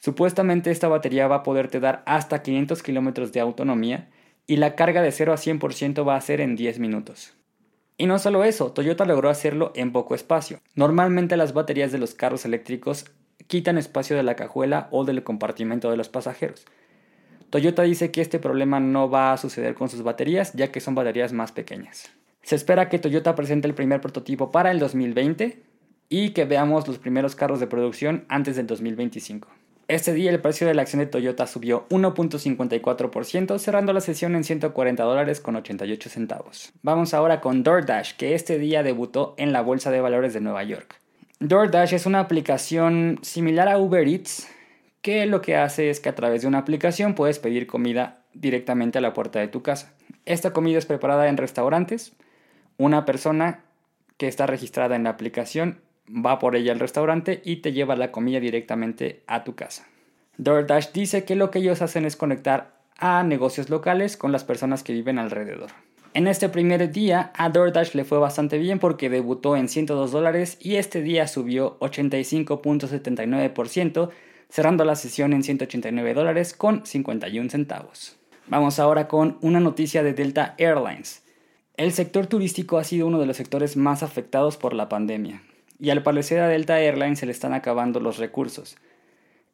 Supuestamente 0.00 0.72
esta 0.72 0.88
batería 0.88 1.28
va 1.28 1.36
a 1.36 1.42
poderte 1.44 1.78
dar 1.78 2.02
hasta 2.04 2.42
500 2.42 2.82
kilómetros 2.82 3.30
de 3.30 3.38
autonomía 3.38 4.08
y 4.48 4.56
la 4.56 4.74
carga 4.74 5.02
de 5.02 5.12
0 5.12 5.34
a 5.34 5.36
100% 5.36 6.04
va 6.04 6.16
a 6.16 6.20
ser 6.20 6.40
en 6.40 6.56
10 6.56 6.80
minutos. 6.80 7.34
Y 7.96 8.06
no 8.06 8.18
solo 8.18 8.42
eso, 8.42 8.72
Toyota 8.72 9.04
logró 9.04 9.28
hacerlo 9.28 9.70
en 9.76 9.92
poco 9.92 10.16
espacio. 10.16 10.58
Normalmente 10.74 11.36
las 11.36 11.52
baterías 11.52 11.92
de 11.92 11.98
los 11.98 12.14
carros 12.14 12.44
eléctricos 12.44 13.04
quitan 13.46 13.78
espacio 13.78 14.16
de 14.16 14.24
la 14.24 14.34
cajuela 14.34 14.88
o 14.90 15.04
del 15.04 15.22
compartimento 15.22 15.92
de 15.92 15.96
los 15.96 16.08
pasajeros. 16.08 16.66
Toyota 17.50 17.82
dice 17.82 18.10
que 18.10 18.20
este 18.20 18.38
problema 18.38 18.78
no 18.80 19.10
va 19.10 19.32
a 19.32 19.36
suceder 19.36 19.74
con 19.74 19.88
sus 19.88 20.02
baterías, 20.02 20.52
ya 20.54 20.70
que 20.70 20.80
son 20.80 20.94
baterías 20.94 21.32
más 21.32 21.50
pequeñas. 21.52 22.10
Se 22.42 22.54
espera 22.54 22.88
que 22.88 22.98
Toyota 22.98 23.34
presente 23.34 23.66
el 23.66 23.74
primer 23.74 24.00
prototipo 24.00 24.50
para 24.50 24.70
el 24.70 24.78
2020 24.78 25.62
y 26.08 26.30
que 26.30 26.44
veamos 26.44 26.86
los 26.86 26.98
primeros 26.98 27.34
carros 27.34 27.60
de 27.60 27.66
producción 27.66 28.24
antes 28.28 28.56
del 28.56 28.66
2025. 28.66 29.48
Este 29.88 30.12
día 30.12 30.30
el 30.30 30.40
precio 30.40 30.68
de 30.68 30.74
la 30.74 30.82
acción 30.82 31.00
de 31.00 31.06
Toyota 31.06 31.48
subió 31.48 31.88
1.54%, 31.88 33.58
cerrando 33.58 33.92
la 33.92 34.00
sesión 34.00 34.36
en 34.36 34.44
140 34.44 35.02
dólares 35.02 35.40
con 35.40 35.56
88 35.56 36.08
centavos. 36.08 36.72
Vamos 36.82 37.12
ahora 37.12 37.40
con 37.40 37.64
DoorDash, 37.64 38.14
que 38.14 38.36
este 38.36 38.58
día 38.58 38.84
debutó 38.84 39.34
en 39.36 39.52
la 39.52 39.62
Bolsa 39.62 39.90
de 39.90 40.00
Valores 40.00 40.32
de 40.32 40.40
Nueva 40.40 40.62
York. 40.62 41.00
DoorDash 41.40 41.94
es 41.94 42.06
una 42.06 42.20
aplicación 42.20 43.18
similar 43.22 43.68
a 43.68 43.78
Uber 43.78 44.06
Eats, 44.06 44.46
que 45.02 45.26
lo 45.26 45.40
que 45.40 45.56
hace 45.56 45.90
es 45.90 46.00
que 46.00 46.08
a 46.08 46.14
través 46.14 46.42
de 46.42 46.48
una 46.48 46.58
aplicación 46.58 47.14
puedes 47.14 47.38
pedir 47.38 47.66
comida 47.66 48.22
directamente 48.34 48.98
a 48.98 49.00
la 49.00 49.12
puerta 49.12 49.38
de 49.38 49.48
tu 49.48 49.62
casa. 49.62 49.92
Esta 50.26 50.52
comida 50.52 50.78
es 50.78 50.86
preparada 50.86 51.28
en 51.28 51.36
restaurantes. 51.36 52.12
Una 52.76 53.04
persona 53.04 53.60
que 54.16 54.28
está 54.28 54.46
registrada 54.46 54.96
en 54.96 55.04
la 55.04 55.10
aplicación 55.10 55.80
va 56.08 56.38
por 56.38 56.56
ella 56.56 56.72
al 56.72 56.80
restaurante 56.80 57.40
y 57.44 57.56
te 57.56 57.72
lleva 57.72 57.96
la 57.96 58.12
comida 58.12 58.40
directamente 58.40 59.22
a 59.26 59.44
tu 59.44 59.54
casa. 59.54 59.86
DoorDash 60.36 60.92
dice 60.92 61.24
que 61.24 61.36
lo 61.36 61.50
que 61.50 61.60
ellos 61.60 61.82
hacen 61.82 62.04
es 62.04 62.16
conectar 62.16 62.72
a 62.98 63.22
negocios 63.22 63.70
locales 63.70 64.16
con 64.16 64.32
las 64.32 64.44
personas 64.44 64.82
que 64.82 64.92
viven 64.92 65.18
alrededor. 65.18 65.70
En 66.12 66.26
este 66.26 66.48
primer 66.48 66.90
día 66.90 67.30
a 67.36 67.50
DoorDash 67.50 67.94
le 67.94 68.02
fue 68.04 68.18
bastante 68.18 68.58
bien 68.58 68.80
porque 68.80 69.08
debutó 69.08 69.56
en 69.56 69.68
102 69.68 70.10
dólares 70.10 70.58
y 70.60 70.74
este 70.76 71.02
día 71.02 71.28
subió 71.28 71.78
85.79% 71.78 74.10
cerrando 74.50 74.84
la 74.84 74.96
sesión 74.96 75.32
en 75.32 75.42
189 75.42 76.14
dólares 76.14 76.52
con 76.52 76.84
51 76.84 77.50
centavos. 77.50 78.16
Vamos 78.48 78.78
ahora 78.78 79.08
con 79.08 79.38
una 79.40 79.60
noticia 79.60 80.02
de 80.02 80.12
Delta 80.12 80.54
Airlines. 80.58 81.22
El 81.76 81.92
sector 81.92 82.26
turístico 82.26 82.78
ha 82.78 82.84
sido 82.84 83.06
uno 83.06 83.20
de 83.20 83.26
los 83.26 83.36
sectores 83.36 83.76
más 83.76 84.02
afectados 84.02 84.56
por 84.56 84.74
la 84.74 84.88
pandemia, 84.88 85.42
y 85.78 85.90
al 85.90 86.02
parecer 86.02 86.40
a 86.40 86.48
Delta 86.48 86.80
Airlines 86.80 87.20
se 87.20 87.26
le 87.26 87.32
están 87.32 87.54
acabando 87.54 88.00
los 88.00 88.18
recursos. 88.18 88.76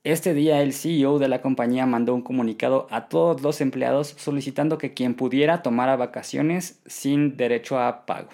Este 0.02 0.34
día 0.34 0.62
el 0.62 0.72
CEO 0.72 1.18
de 1.18 1.28
la 1.28 1.42
compañía 1.42 1.84
mandó 1.84 2.14
un 2.14 2.22
comunicado 2.22 2.86
a 2.90 3.08
todos 3.08 3.42
los 3.42 3.60
empleados 3.60 4.14
solicitando 4.16 4.78
que 4.78 4.94
quien 4.94 5.14
pudiera 5.14 5.62
tomara 5.62 5.96
vacaciones 5.96 6.80
sin 6.86 7.36
derecho 7.36 7.78
a 7.78 8.06
pago. 8.06 8.30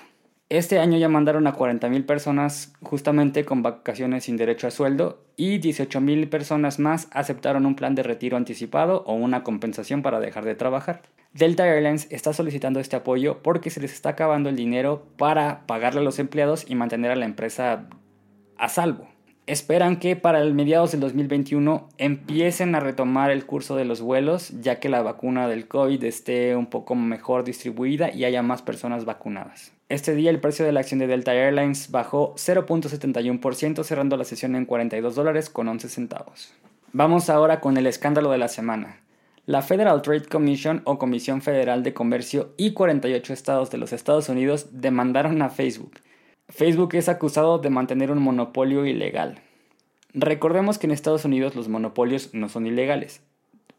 Este 0.52 0.78
año 0.78 0.98
ya 0.98 1.08
mandaron 1.08 1.46
a 1.46 1.56
40.000 1.56 2.04
personas 2.04 2.74
justamente 2.82 3.46
con 3.46 3.62
vacaciones 3.62 4.24
sin 4.24 4.36
derecho 4.36 4.66
a 4.66 4.70
sueldo 4.70 5.24
y 5.34 5.58
18.000 5.60 6.28
personas 6.28 6.78
más 6.78 7.08
aceptaron 7.10 7.64
un 7.64 7.74
plan 7.74 7.94
de 7.94 8.02
retiro 8.02 8.36
anticipado 8.36 9.02
o 9.06 9.14
una 9.14 9.44
compensación 9.44 10.02
para 10.02 10.20
dejar 10.20 10.44
de 10.44 10.54
trabajar. 10.54 11.00
Delta 11.32 11.66
Airlines 11.66 12.06
está 12.10 12.34
solicitando 12.34 12.80
este 12.80 12.96
apoyo 12.96 13.38
porque 13.42 13.70
se 13.70 13.80
les 13.80 13.94
está 13.94 14.10
acabando 14.10 14.50
el 14.50 14.56
dinero 14.56 15.06
para 15.16 15.66
pagarle 15.66 16.00
a 16.00 16.04
los 16.04 16.18
empleados 16.18 16.66
y 16.68 16.74
mantener 16.74 17.12
a 17.12 17.16
la 17.16 17.24
empresa 17.24 17.86
a 18.58 18.68
salvo. 18.68 19.08
Esperan 19.46 19.96
que 19.96 20.16
para 20.16 20.42
el 20.42 20.52
mediados 20.52 20.92
del 20.92 21.00
2021 21.00 21.88
empiecen 21.96 22.74
a 22.74 22.80
retomar 22.80 23.30
el 23.30 23.46
curso 23.46 23.74
de 23.74 23.86
los 23.86 24.02
vuelos 24.02 24.50
ya 24.60 24.80
que 24.80 24.90
la 24.90 25.00
vacuna 25.00 25.48
del 25.48 25.66
COVID 25.66 26.04
esté 26.04 26.54
un 26.56 26.66
poco 26.66 26.94
mejor 26.94 27.42
distribuida 27.42 28.12
y 28.12 28.26
haya 28.26 28.42
más 28.42 28.60
personas 28.60 29.06
vacunadas. 29.06 29.72
Este 29.92 30.14
día 30.14 30.30
el 30.30 30.40
precio 30.40 30.64
de 30.64 30.72
la 30.72 30.80
acción 30.80 31.00
de 31.00 31.06
Delta 31.06 31.34
Airlines 31.34 31.90
bajó 31.90 32.34
0.71% 32.36 33.84
cerrando 33.84 34.16
la 34.16 34.24
sesión 34.24 34.56
en 34.56 34.64
42 34.64 35.14
dólares 35.14 35.50
con 35.50 35.68
11 35.68 35.90
centavos. 35.90 36.54
Vamos 36.94 37.28
ahora 37.28 37.60
con 37.60 37.76
el 37.76 37.86
escándalo 37.86 38.30
de 38.30 38.38
la 38.38 38.48
semana. 38.48 39.02
La 39.44 39.60
Federal 39.60 40.00
Trade 40.00 40.24
Commission 40.24 40.80
o 40.86 40.98
Comisión 40.98 41.42
Federal 41.42 41.82
de 41.82 41.92
Comercio 41.92 42.54
y 42.56 42.72
48 42.72 43.34
estados 43.34 43.70
de 43.70 43.76
los 43.76 43.92
Estados 43.92 44.30
Unidos 44.30 44.68
demandaron 44.72 45.42
a 45.42 45.50
Facebook. 45.50 45.92
Facebook 46.48 46.94
es 46.94 47.10
acusado 47.10 47.58
de 47.58 47.68
mantener 47.68 48.10
un 48.10 48.22
monopolio 48.22 48.86
ilegal. 48.86 49.40
Recordemos 50.14 50.78
que 50.78 50.86
en 50.86 50.92
Estados 50.92 51.26
Unidos 51.26 51.54
los 51.54 51.68
monopolios 51.68 52.32
no 52.32 52.48
son 52.48 52.66
ilegales, 52.66 53.20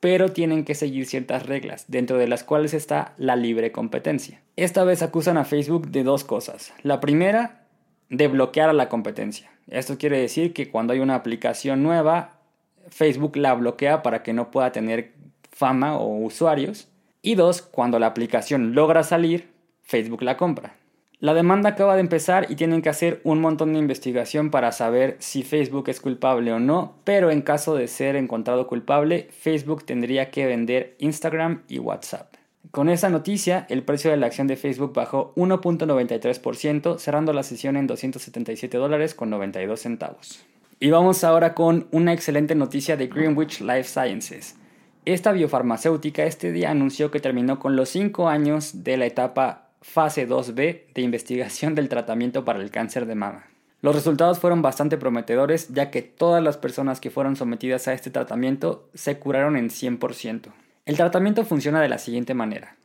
pero 0.03 0.33
tienen 0.33 0.65
que 0.65 0.75
seguir 0.75 1.05
ciertas 1.05 1.45
reglas, 1.45 1.85
dentro 1.87 2.17
de 2.17 2.27
las 2.27 2.43
cuales 2.43 2.73
está 2.73 3.13
la 3.15 3.37
libre 3.37 3.71
competencia. 3.71 4.41
Esta 4.57 4.83
vez 4.83 5.01
acusan 5.01 5.37
a 5.37 5.45
Facebook 5.45 5.91
de 5.91 6.03
dos 6.03 6.25
cosas. 6.25 6.73
La 6.83 6.99
primera, 6.99 7.63
de 8.09 8.27
bloquear 8.27 8.67
a 8.67 8.73
la 8.73 8.89
competencia. 8.89 9.49
Esto 9.69 9.97
quiere 9.97 10.19
decir 10.19 10.51
que 10.51 10.69
cuando 10.69 10.91
hay 10.91 10.99
una 10.99 11.15
aplicación 11.15 11.83
nueva, 11.83 12.41
Facebook 12.89 13.37
la 13.37 13.53
bloquea 13.53 14.03
para 14.03 14.23
que 14.23 14.33
no 14.33 14.51
pueda 14.51 14.73
tener 14.73 15.13
fama 15.51 15.97
o 15.97 16.17
usuarios. 16.17 16.89
Y 17.21 17.35
dos, 17.35 17.61
cuando 17.61 17.97
la 17.97 18.07
aplicación 18.07 18.75
logra 18.75 19.03
salir, 19.03 19.51
Facebook 19.83 20.23
la 20.23 20.35
compra. 20.35 20.75
La 21.23 21.33
demanda 21.33 21.69
acaba 21.69 21.93
de 21.95 22.01
empezar 22.01 22.47
y 22.49 22.57
tienen 22.57 22.81
que 22.81 22.89
hacer 22.89 23.21
un 23.23 23.39
montón 23.39 23.71
de 23.71 23.79
investigación 23.79 24.51
para 24.51 24.73
saber 24.73 25.15
si 25.19 25.43
Facebook 25.43 25.87
es 25.87 26.01
culpable 26.01 26.51
o 26.51 26.59
no, 26.59 26.95
pero 27.05 27.31
en 27.31 27.41
caso 27.41 27.75
de 27.75 27.87
ser 27.87 28.17
encontrado 28.17 28.67
culpable, 28.67 29.29
Facebook 29.31 29.85
tendría 29.85 30.31
que 30.31 30.45
vender 30.45 30.97
Instagram 30.99 31.63
y 31.69 31.79
WhatsApp. 31.79 32.33
Con 32.71 32.89
esa 32.89 33.07
noticia, 33.07 33.65
el 33.69 33.83
precio 33.83 34.11
de 34.11 34.17
la 34.17 34.25
acción 34.25 34.47
de 34.47 34.57
Facebook 34.57 34.91
bajó 34.93 35.33
1.93%, 35.37 36.99
cerrando 36.99 37.31
la 37.31 37.43
sesión 37.43 37.77
en 37.77 37.87
277 37.87 38.77
dólares 38.77 39.15
con 39.15 39.29
92 39.29 39.79
centavos. 39.79 40.43
Y 40.81 40.89
vamos 40.89 41.23
ahora 41.23 41.53
con 41.53 41.87
una 41.91 42.11
excelente 42.11 42.53
noticia 42.53 42.97
de 42.97 43.07
Greenwich 43.07 43.61
Life 43.61 43.85
Sciences. 43.85 44.57
Esta 45.05 45.31
biofarmacéutica 45.31 46.25
este 46.25 46.51
día 46.51 46.71
anunció 46.71 47.11
que 47.11 47.21
terminó 47.21 47.59
con 47.59 47.77
los 47.77 47.87
5 47.87 48.27
años 48.27 48.83
de 48.83 48.97
la 48.97 49.05
etapa 49.05 49.62
fase 49.83 50.27
2B 50.27 50.93
de 50.93 51.01
investigación 51.01 51.75
del 51.75 51.89
tratamiento 51.89 52.45
para 52.45 52.61
el 52.61 52.71
cáncer 52.71 53.05
de 53.05 53.15
mama. 53.15 53.45
Los 53.81 53.93
resultados 53.93 54.39
fueron 54.39 54.61
bastante 54.61 54.97
prometedores 54.97 55.67
ya 55.69 55.91
que 55.91 56.01
todas 56.01 56.41
las 56.41 56.57
personas 56.57 57.01
que 57.01 57.11
fueron 57.11 57.35
sometidas 57.35 57.87
a 57.87 57.93
este 57.93 58.09
tratamiento 58.09 58.89
se 58.93 59.19
curaron 59.19 59.57
en 59.57 59.69
100%. 59.69 60.53
El 60.85 60.95
tratamiento 60.95 61.43
funciona 61.43 61.81
de 61.81 61.89
la 61.89 61.97
siguiente 61.97 62.33
manera. 62.33 62.77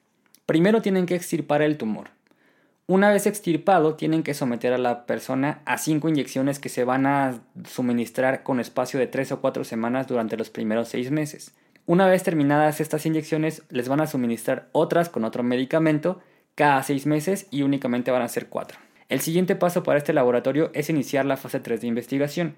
Primero 0.44 0.82
tienen 0.82 1.06
que 1.06 1.14
extirpar 1.14 1.62
el 1.62 1.78
tumor. 1.78 2.10
Una 2.88 3.10
vez 3.10 3.26
extirpado, 3.26 3.94
tienen 3.94 4.22
que 4.22 4.34
someter 4.34 4.72
a 4.72 4.78
la 4.78 5.06
persona 5.06 5.60
a 5.66 5.78
5 5.78 6.08
inyecciones 6.08 6.58
que 6.58 6.68
se 6.68 6.84
van 6.84 7.06
a 7.06 7.42
suministrar 7.64 8.42
con 8.42 8.60
espacio 8.60 8.98
de 8.98 9.06
3 9.06 9.32
o 9.32 9.40
4 9.40 9.62
semanas 9.62 10.08
durante 10.08 10.36
los 10.36 10.50
primeros 10.50 10.88
6 10.88 11.10
meses. 11.10 11.54
Una 11.86 12.08
vez 12.08 12.22
terminadas 12.22 12.80
estas 12.80 13.06
inyecciones, 13.06 13.62
les 13.68 13.88
van 13.88 14.00
a 14.00 14.06
suministrar 14.06 14.68
otras 14.72 15.08
con 15.10 15.24
otro 15.24 15.42
medicamento 15.42 16.20
cada 16.58 16.82
seis 16.82 17.06
meses 17.06 17.46
y 17.52 17.62
únicamente 17.62 18.10
van 18.10 18.22
a 18.22 18.28
ser 18.28 18.48
cuatro. 18.48 18.80
El 19.08 19.20
siguiente 19.20 19.54
paso 19.54 19.84
para 19.84 19.98
este 19.98 20.12
laboratorio 20.12 20.72
es 20.74 20.90
iniciar 20.90 21.24
la 21.24 21.36
fase 21.36 21.60
3 21.60 21.80
de 21.80 21.86
investigación. 21.86 22.56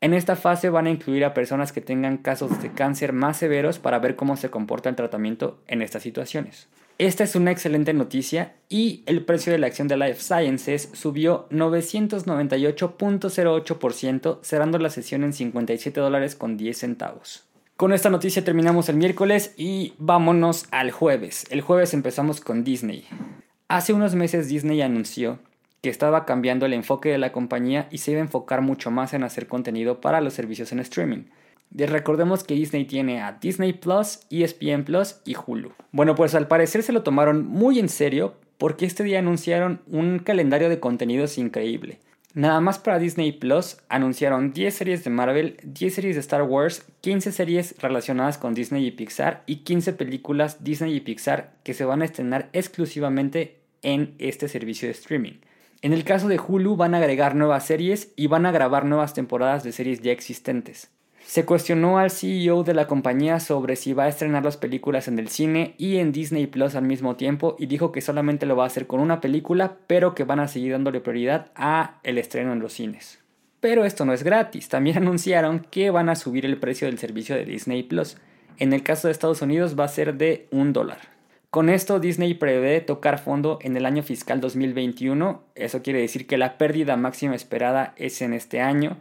En 0.00 0.14
esta 0.14 0.36
fase 0.36 0.70
van 0.70 0.86
a 0.86 0.90
incluir 0.90 1.24
a 1.24 1.34
personas 1.34 1.72
que 1.72 1.80
tengan 1.80 2.18
casos 2.18 2.62
de 2.62 2.70
cáncer 2.70 3.12
más 3.12 3.38
severos 3.38 3.80
para 3.80 3.98
ver 3.98 4.14
cómo 4.14 4.36
se 4.36 4.50
comporta 4.50 4.88
el 4.88 4.94
tratamiento 4.94 5.58
en 5.66 5.82
estas 5.82 6.04
situaciones. 6.04 6.68
Esta 6.98 7.24
es 7.24 7.34
una 7.34 7.50
excelente 7.50 7.92
noticia 7.92 8.54
y 8.68 9.02
el 9.06 9.24
precio 9.24 9.50
de 9.50 9.58
la 9.58 9.66
acción 9.66 9.88
de 9.88 9.96
Life 9.96 10.20
Sciences 10.20 10.90
subió 10.92 11.48
998.08%, 11.50 14.38
cerrando 14.42 14.78
la 14.78 14.90
sesión 14.90 15.24
en 15.24 15.32
57 15.32 15.98
dólares 15.98 16.36
con 16.36 16.56
10 16.56 16.78
centavos. 16.78 17.49
Con 17.80 17.94
esta 17.94 18.10
noticia 18.10 18.44
terminamos 18.44 18.90
el 18.90 18.96
miércoles 18.96 19.54
y 19.56 19.94
vámonos 19.96 20.66
al 20.70 20.90
jueves. 20.90 21.46
El 21.48 21.62
jueves 21.62 21.94
empezamos 21.94 22.42
con 22.42 22.62
Disney. 22.62 23.06
Hace 23.68 23.94
unos 23.94 24.14
meses 24.14 24.48
Disney 24.48 24.82
anunció 24.82 25.38
que 25.80 25.88
estaba 25.88 26.26
cambiando 26.26 26.66
el 26.66 26.74
enfoque 26.74 27.08
de 27.08 27.16
la 27.16 27.32
compañía 27.32 27.88
y 27.90 27.96
se 27.96 28.10
iba 28.10 28.20
a 28.20 28.24
enfocar 28.24 28.60
mucho 28.60 28.90
más 28.90 29.14
en 29.14 29.22
hacer 29.22 29.46
contenido 29.46 30.02
para 30.02 30.20
los 30.20 30.34
servicios 30.34 30.72
en 30.72 30.80
streaming. 30.80 31.22
recordemos 31.74 32.44
que 32.44 32.52
Disney 32.52 32.84
tiene 32.84 33.22
a 33.22 33.38
Disney 33.40 33.72
Plus, 33.72 34.26
ESPN 34.28 34.84
Plus 34.84 35.16
y 35.24 35.34
Hulu. 35.34 35.72
Bueno, 35.90 36.14
pues 36.14 36.34
al 36.34 36.48
parecer 36.48 36.82
se 36.82 36.92
lo 36.92 37.02
tomaron 37.02 37.46
muy 37.46 37.78
en 37.78 37.88
serio 37.88 38.34
porque 38.58 38.84
este 38.84 39.04
día 39.04 39.20
anunciaron 39.20 39.80
un 39.86 40.18
calendario 40.18 40.68
de 40.68 40.80
contenidos 40.80 41.38
increíble. 41.38 41.98
Nada 42.32 42.60
más 42.60 42.78
para 42.78 43.00
Disney 43.00 43.32
Plus 43.32 43.78
anunciaron 43.88 44.52
10 44.52 44.72
series 44.72 45.02
de 45.02 45.10
Marvel, 45.10 45.56
10 45.64 45.94
series 45.94 46.14
de 46.14 46.20
Star 46.20 46.44
Wars, 46.44 46.84
15 47.00 47.32
series 47.32 47.74
relacionadas 47.80 48.38
con 48.38 48.54
Disney 48.54 48.86
y 48.86 48.92
Pixar 48.92 49.42
y 49.46 49.56
15 49.56 49.94
películas 49.94 50.62
Disney 50.62 50.94
y 50.94 51.00
Pixar 51.00 51.54
que 51.64 51.74
se 51.74 51.84
van 51.84 52.02
a 52.02 52.04
estrenar 52.04 52.48
exclusivamente 52.52 53.56
en 53.82 54.14
este 54.18 54.48
servicio 54.48 54.86
de 54.86 54.92
streaming. 54.92 55.40
En 55.82 55.92
el 55.92 56.04
caso 56.04 56.28
de 56.28 56.38
Hulu 56.38 56.76
van 56.76 56.94
a 56.94 56.98
agregar 56.98 57.34
nuevas 57.34 57.66
series 57.66 58.12
y 58.14 58.28
van 58.28 58.46
a 58.46 58.52
grabar 58.52 58.84
nuevas 58.84 59.12
temporadas 59.12 59.64
de 59.64 59.72
series 59.72 60.00
ya 60.00 60.12
existentes. 60.12 60.88
Se 61.24 61.44
cuestionó 61.44 61.98
al 61.98 62.10
CEO 62.10 62.64
de 62.64 62.74
la 62.74 62.86
compañía 62.86 63.40
sobre 63.40 63.76
si 63.76 63.92
va 63.92 64.04
a 64.04 64.08
estrenar 64.08 64.44
las 64.44 64.56
películas 64.56 65.06
en 65.06 65.18
el 65.18 65.28
cine 65.28 65.74
y 65.78 65.98
en 65.98 66.12
Disney 66.12 66.46
Plus 66.46 66.74
al 66.74 66.84
mismo 66.84 67.16
tiempo 67.16 67.56
y 67.58 67.66
dijo 67.66 67.92
que 67.92 68.00
solamente 68.00 68.46
lo 68.46 68.56
va 68.56 68.64
a 68.64 68.66
hacer 68.66 68.86
con 68.86 69.00
una 69.00 69.20
película, 69.20 69.76
pero 69.86 70.14
que 70.14 70.24
van 70.24 70.40
a 70.40 70.48
seguir 70.48 70.72
dándole 70.72 71.00
prioridad 71.00 71.52
a 71.54 72.00
el 72.02 72.18
estreno 72.18 72.52
en 72.52 72.60
los 72.60 72.72
cines. 72.72 73.20
Pero 73.60 73.84
esto 73.84 74.04
no 74.04 74.12
es 74.12 74.22
gratis, 74.22 74.68
también 74.68 74.96
anunciaron 74.98 75.60
que 75.70 75.90
van 75.90 76.08
a 76.08 76.16
subir 76.16 76.44
el 76.46 76.56
precio 76.56 76.88
del 76.88 76.98
servicio 76.98 77.36
de 77.36 77.44
Disney 77.44 77.82
Plus. 77.82 78.16
En 78.58 78.72
el 78.72 78.82
caso 78.82 79.06
de 79.06 79.12
Estados 79.12 79.42
Unidos 79.42 79.78
va 79.78 79.84
a 79.84 79.88
ser 79.88 80.14
de 80.14 80.48
un 80.50 80.72
dólar. 80.72 80.98
Con 81.50 81.68
esto 81.68 81.98
Disney 81.98 82.34
prevé 82.34 82.80
tocar 82.80 83.18
fondo 83.18 83.58
en 83.62 83.76
el 83.76 83.84
año 83.84 84.02
fiscal 84.02 84.40
2021, 84.40 85.42
eso 85.56 85.82
quiere 85.82 86.00
decir 86.00 86.26
que 86.26 86.38
la 86.38 86.58
pérdida 86.58 86.96
máxima 86.96 87.34
esperada 87.34 87.92
es 87.96 88.22
en 88.22 88.34
este 88.34 88.60
año 88.60 88.96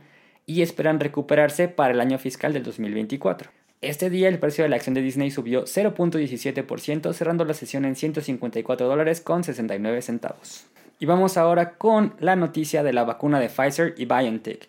y 0.49 0.63
esperan 0.63 0.99
recuperarse 0.99 1.67
para 1.67 1.93
el 1.93 2.01
año 2.01 2.17
fiscal 2.17 2.53
del 2.53 2.63
2024. 2.63 3.51
Este 3.81 4.09
día 4.09 4.27
el 4.27 4.39
precio 4.39 4.63
de 4.63 4.69
la 4.69 4.77
acción 4.77 4.95
de 4.95 5.03
Disney 5.03 5.29
subió 5.29 5.65
0.17%, 5.65 7.13
cerrando 7.13 7.45
la 7.45 7.53
sesión 7.53 7.85
en 7.85 7.95
154 7.95 8.87
dólares 8.87 9.21
con 9.21 9.43
69 9.43 10.01
centavos. 10.01 10.65
Y 10.97 11.05
vamos 11.05 11.37
ahora 11.37 11.77
con 11.77 12.15
la 12.17 12.35
noticia 12.35 12.81
de 12.81 12.93
la 12.93 13.03
vacuna 13.03 13.39
de 13.39 13.47
Pfizer 13.47 13.93
y 13.95 14.05
BioNTech. 14.05 14.67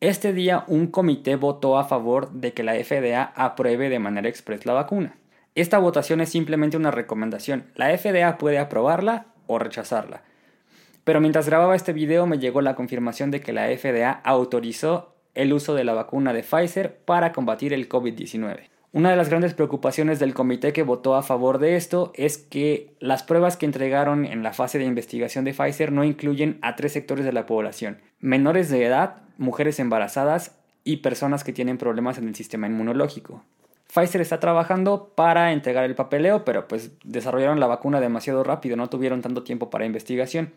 Este 0.00 0.32
día 0.32 0.64
un 0.66 0.86
comité 0.86 1.36
votó 1.36 1.76
a 1.76 1.84
favor 1.84 2.32
de 2.32 2.54
que 2.54 2.62
la 2.62 2.72
FDA 2.82 3.34
apruebe 3.36 3.90
de 3.90 3.98
manera 3.98 4.30
express 4.30 4.64
la 4.64 4.72
vacuna. 4.72 5.16
Esta 5.54 5.78
votación 5.78 6.22
es 6.22 6.30
simplemente 6.30 6.78
una 6.78 6.90
recomendación. 6.90 7.66
La 7.74 7.94
FDA 7.98 8.38
puede 8.38 8.58
aprobarla 8.58 9.26
o 9.46 9.58
rechazarla. 9.58 10.22
Pero 11.04 11.20
mientras 11.20 11.46
grababa 11.46 11.74
este 11.74 11.92
video 11.92 12.26
me 12.26 12.38
llegó 12.38 12.60
la 12.60 12.74
confirmación 12.74 13.30
de 13.30 13.40
que 13.40 13.52
la 13.52 13.66
FDA 13.66 14.10
autorizó 14.10 15.14
el 15.34 15.52
uso 15.52 15.74
de 15.74 15.84
la 15.84 15.94
vacuna 15.94 16.32
de 16.32 16.42
Pfizer 16.42 16.96
para 17.04 17.32
combatir 17.32 17.72
el 17.72 17.88
COVID-19. 17.88 18.68
Una 18.94 19.10
de 19.10 19.16
las 19.16 19.30
grandes 19.30 19.54
preocupaciones 19.54 20.18
del 20.18 20.34
comité 20.34 20.74
que 20.74 20.82
votó 20.82 21.14
a 21.14 21.22
favor 21.22 21.58
de 21.58 21.76
esto 21.76 22.12
es 22.14 22.36
que 22.36 22.94
las 23.00 23.22
pruebas 23.22 23.56
que 23.56 23.64
entregaron 23.64 24.26
en 24.26 24.42
la 24.42 24.52
fase 24.52 24.78
de 24.78 24.84
investigación 24.84 25.46
de 25.46 25.54
Pfizer 25.54 25.90
no 25.90 26.04
incluyen 26.04 26.58
a 26.60 26.76
tres 26.76 26.92
sectores 26.92 27.24
de 27.24 27.32
la 27.32 27.46
población, 27.46 28.02
menores 28.20 28.68
de 28.68 28.84
edad, 28.84 29.22
mujeres 29.38 29.80
embarazadas 29.80 30.58
y 30.84 30.98
personas 30.98 31.42
que 31.42 31.54
tienen 31.54 31.78
problemas 31.78 32.18
en 32.18 32.28
el 32.28 32.34
sistema 32.34 32.66
inmunológico. 32.66 33.42
Pfizer 33.92 34.20
está 34.20 34.40
trabajando 34.40 35.12
para 35.14 35.52
entregar 35.52 35.84
el 35.84 35.94
papeleo, 35.94 36.44
pero 36.44 36.68
pues 36.68 36.92
desarrollaron 37.02 37.60
la 37.60 37.66
vacuna 37.66 38.00
demasiado 38.00 38.44
rápido, 38.44 38.76
no 38.76 38.88
tuvieron 38.88 39.22
tanto 39.22 39.42
tiempo 39.42 39.70
para 39.70 39.86
investigación. 39.86 40.52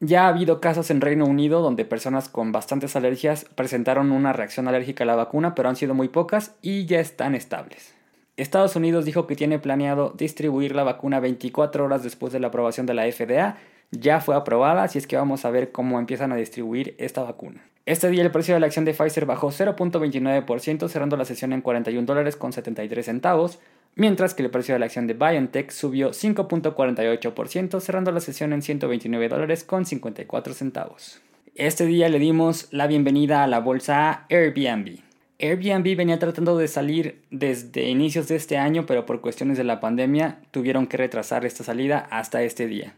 Ya 0.00 0.24
ha 0.24 0.28
habido 0.28 0.60
casos 0.60 0.90
en 0.90 1.00
Reino 1.00 1.24
Unido 1.24 1.62
donde 1.62 1.86
personas 1.86 2.28
con 2.28 2.52
bastantes 2.52 2.96
alergias 2.96 3.46
presentaron 3.54 4.12
una 4.12 4.34
reacción 4.34 4.68
alérgica 4.68 5.04
a 5.04 5.06
la 5.06 5.16
vacuna, 5.16 5.54
pero 5.54 5.70
han 5.70 5.76
sido 5.76 5.94
muy 5.94 6.08
pocas 6.08 6.54
y 6.60 6.84
ya 6.84 7.00
están 7.00 7.34
estables. 7.34 7.94
Estados 8.36 8.76
Unidos 8.76 9.06
dijo 9.06 9.26
que 9.26 9.36
tiene 9.36 9.58
planeado 9.58 10.12
distribuir 10.14 10.76
la 10.76 10.84
vacuna 10.84 11.20
24 11.20 11.82
horas 11.82 12.02
después 12.02 12.30
de 12.34 12.40
la 12.40 12.48
aprobación 12.48 12.84
de 12.84 12.92
la 12.92 13.10
FDA, 13.10 13.56
ya 13.90 14.20
fue 14.20 14.36
aprobada, 14.36 14.82
así 14.82 14.98
es 14.98 15.06
que 15.06 15.16
vamos 15.16 15.46
a 15.46 15.50
ver 15.50 15.72
cómo 15.72 15.98
empiezan 15.98 16.30
a 16.30 16.36
distribuir 16.36 16.94
esta 16.98 17.22
vacuna. 17.22 17.64
Este 17.86 18.10
día 18.10 18.22
el 18.22 18.30
precio 18.30 18.52
de 18.52 18.60
la 18.60 18.66
acción 18.66 18.84
de 18.84 18.92
Pfizer 18.92 19.24
bajó 19.24 19.48
0.29%, 19.48 20.88
cerrando 20.88 21.16
la 21.16 21.24
sesión 21.24 21.54
en 21.54 21.62
41 21.62 22.04
dólares 22.04 22.36
con 22.36 22.52
73 22.52 23.06
centavos, 23.06 23.60
mientras 23.96 24.34
que 24.34 24.44
el 24.44 24.50
precio 24.50 24.74
de 24.74 24.78
la 24.78 24.86
acción 24.86 25.08
de 25.08 25.14
BioNTech 25.14 25.70
subió 25.70 26.10
5.48%, 26.10 27.80
cerrando 27.80 28.12
la 28.12 28.20
sesión 28.20 28.52
en 28.52 28.62
129 28.62 29.28
dólares 29.28 29.64
con 29.64 29.84
54 29.84 30.54
centavos. 30.54 31.20
Este 31.56 31.86
día 31.86 32.08
le 32.08 32.20
dimos 32.20 32.68
la 32.70 32.86
bienvenida 32.86 33.42
a 33.42 33.46
la 33.46 33.58
bolsa 33.58 34.26
Airbnb. 34.28 35.00
Airbnb 35.38 35.96
venía 35.96 36.18
tratando 36.18 36.56
de 36.56 36.68
salir 36.68 37.22
desde 37.30 37.88
inicios 37.88 38.28
de 38.28 38.36
este 38.36 38.58
año, 38.58 38.86
pero 38.86 39.04
por 39.06 39.20
cuestiones 39.20 39.58
de 39.58 39.64
la 39.64 39.80
pandemia 39.80 40.38
tuvieron 40.50 40.86
que 40.86 40.98
retrasar 40.98 41.44
esta 41.44 41.64
salida 41.64 42.06
hasta 42.10 42.42
este 42.42 42.66
día. 42.66 42.94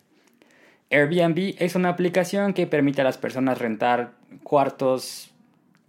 Airbnb 0.90 1.54
es 1.58 1.74
una 1.74 1.90
aplicación 1.90 2.54
que 2.54 2.66
permite 2.66 3.00
a 3.00 3.04
las 3.04 3.18
personas 3.18 3.58
rentar 3.58 4.12
cuartos, 4.42 5.27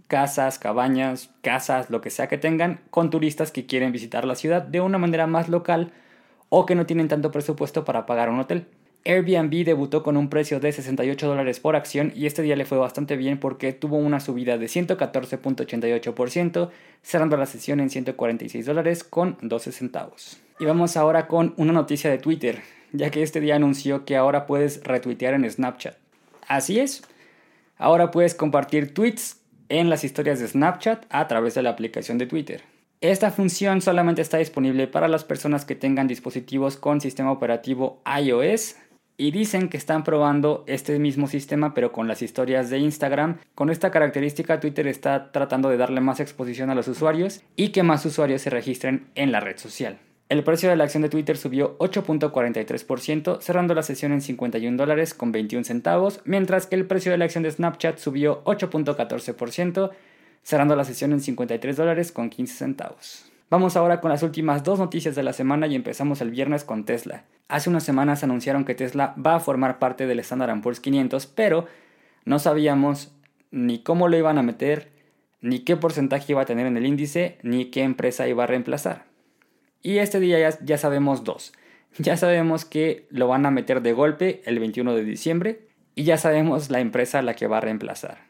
casas, 0.09 0.59
cabañas, 0.59 1.29
casas, 1.41 1.89
lo 1.89 2.01
que 2.01 2.09
sea 2.09 2.27
que 2.27 2.37
tengan, 2.37 2.81
con 2.89 3.09
turistas 3.09 3.53
que 3.53 3.65
quieren 3.65 3.93
visitar 3.93 4.25
la 4.25 4.35
ciudad 4.35 4.61
de 4.61 4.81
una 4.81 4.97
manera 4.97 5.25
más 5.25 5.47
local 5.47 5.93
o 6.49 6.65
que 6.65 6.75
no 6.75 6.85
tienen 6.85 7.07
tanto 7.07 7.31
presupuesto 7.31 7.85
para 7.85 8.05
pagar 8.05 8.29
un 8.29 8.41
hotel. 8.41 8.65
Airbnb 9.05 9.63
debutó 9.63 10.03
con 10.03 10.17
un 10.17 10.29
precio 10.29 10.59
de 10.59 10.73
68 10.73 11.25
dólares 11.25 11.61
por 11.61 11.77
acción 11.77 12.11
y 12.13 12.25
este 12.25 12.41
día 12.41 12.57
le 12.57 12.65
fue 12.65 12.77
bastante 12.77 13.15
bien 13.15 13.39
porque 13.39 13.71
tuvo 13.71 13.95
una 13.95 14.19
subida 14.19 14.57
de 14.57 14.65
114.88%, 14.65 16.69
cerrando 17.01 17.37
la 17.37 17.45
sesión 17.45 17.79
en 17.79 17.89
146 17.89 18.65
dólares 18.65 19.05
con 19.05 19.37
12 19.41 19.71
centavos. 19.71 20.41
Y 20.59 20.65
vamos 20.65 20.97
ahora 20.97 21.27
con 21.27 21.53
una 21.55 21.71
noticia 21.71 22.09
de 22.09 22.17
Twitter 22.17 22.61
ya 22.91 23.09
que 23.09 23.23
este 23.23 23.39
día 23.39 23.55
anunció 23.55 24.05
que 24.05 24.17
ahora 24.17 24.45
puedes 24.45 24.83
retuitear 24.83 25.33
en 25.33 25.49
Snapchat. 25.49 25.95
Así 26.47 26.79
es, 26.79 27.03
ahora 27.77 28.11
puedes 28.11 28.35
compartir 28.35 28.93
tweets 28.93 29.38
en 29.69 29.89
las 29.89 30.03
historias 30.03 30.39
de 30.39 30.47
Snapchat 30.47 31.05
a 31.09 31.27
través 31.27 31.55
de 31.55 31.61
la 31.61 31.69
aplicación 31.69 32.17
de 32.17 32.25
Twitter. 32.25 32.61
Esta 33.01 33.31
función 33.31 33.81
solamente 33.81 34.21
está 34.21 34.39
disponible 34.39 34.87
para 34.87 35.07
las 35.07 35.23
personas 35.23 35.63
que 35.63 35.75
tengan 35.75 36.07
dispositivos 36.07 36.75
con 36.75 36.99
sistema 36.99 37.31
operativo 37.31 38.01
iOS 38.21 38.75
y 39.15 39.31
dicen 39.31 39.69
que 39.69 39.77
están 39.77 40.03
probando 40.03 40.63
este 40.67 40.99
mismo 40.99 41.27
sistema 41.27 41.73
pero 41.73 41.91
con 41.91 42.07
las 42.07 42.21
historias 42.21 42.69
de 42.69 42.79
Instagram. 42.79 43.37
Con 43.55 43.69
esta 43.69 43.91
característica 43.91 44.59
Twitter 44.59 44.87
está 44.87 45.31
tratando 45.31 45.69
de 45.69 45.77
darle 45.77 46.01
más 46.01 46.19
exposición 46.19 46.69
a 46.69 46.75
los 46.75 46.87
usuarios 46.87 47.41
y 47.55 47.69
que 47.69 47.83
más 47.83 48.05
usuarios 48.05 48.41
se 48.41 48.49
registren 48.49 49.07
en 49.15 49.31
la 49.31 49.39
red 49.39 49.57
social. 49.57 49.99
El 50.29 50.43
precio 50.43 50.69
de 50.69 50.75
la 50.75 50.83
acción 50.83 51.01
de 51.01 51.09
Twitter 51.09 51.37
subió 51.37 51.75
8.43%, 51.79 53.41
cerrando 53.41 53.73
la 53.73 53.81
sesión 53.81 54.11
en 54.11 54.21
51 54.21 54.77
dólares 54.77 55.15
con 55.15 55.31
21 55.31 55.63
centavos, 55.65 56.21
mientras 56.23 56.67
que 56.67 56.75
el 56.75 56.85
precio 56.85 57.11
de 57.11 57.17
la 57.17 57.25
acción 57.25 57.43
de 57.43 57.49
Snapchat 57.49 57.97
subió 57.97 58.43
8.14%, 58.43 59.89
cerrando 60.43 60.75
la 60.75 60.83
sesión 60.83 61.13
en 61.13 61.21
53 61.21 61.75
dólares 61.75 62.11
con 62.11 62.29
15 62.29 62.53
centavos. 62.53 63.25
Vamos 63.49 63.75
ahora 63.75 64.01
con 64.01 64.11
las 64.11 64.21
últimas 64.21 64.63
dos 64.63 64.77
noticias 64.77 65.15
de 65.15 65.23
la 65.23 65.33
semana 65.33 65.65
y 65.65 65.73
empezamos 65.73 66.21
el 66.21 66.29
viernes 66.29 66.63
con 66.63 66.85
Tesla. 66.85 67.23
Hace 67.47 67.71
unas 67.71 67.81
semanas 67.81 68.23
anunciaron 68.23 68.65
que 68.65 68.75
Tesla 68.75 69.15
va 69.17 69.33
a 69.33 69.39
formar 69.39 69.79
parte 69.79 70.05
del 70.05 70.19
Standard 70.19 70.61
Poor's 70.61 70.79
500, 70.79 71.25
pero 71.25 71.65
no 72.25 72.37
sabíamos 72.37 73.11
ni 73.49 73.81
cómo 73.81 74.07
lo 74.07 74.15
iban 74.15 74.37
a 74.37 74.43
meter, 74.43 74.91
ni 75.41 75.61
qué 75.61 75.75
porcentaje 75.75 76.33
iba 76.33 76.43
a 76.43 76.45
tener 76.45 76.67
en 76.67 76.77
el 76.77 76.85
índice, 76.85 77.39
ni 77.41 77.71
qué 77.71 77.81
empresa 77.81 78.27
iba 78.27 78.43
a 78.43 78.47
reemplazar. 78.47 79.09
Y 79.81 79.99
este 79.99 80.19
día 80.19 80.49
ya, 80.63 80.77
sabemos 80.77 81.23
dos. 81.23 81.53
Ya 81.97 82.17
sabemos 82.17 82.65
que 82.65 83.07
lo 83.09 83.27
van 83.27 83.45
a 83.45 83.51
meter 83.51 83.81
de 83.81 83.93
golpe 83.93 84.41
el 84.45 84.59
21 84.59 84.93
de 84.95 85.03
diciembre 85.03 85.61
y 85.95 86.03
ya 86.03 86.17
sabemos 86.17 86.69
la 86.69 86.79
empresa 86.79 87.19
a 87.19 87.21
la 87.21 87.33
que 87.33 87.47
va 87.47 87.57
a 87.57 87.61
reemplazar. 87.61 88.29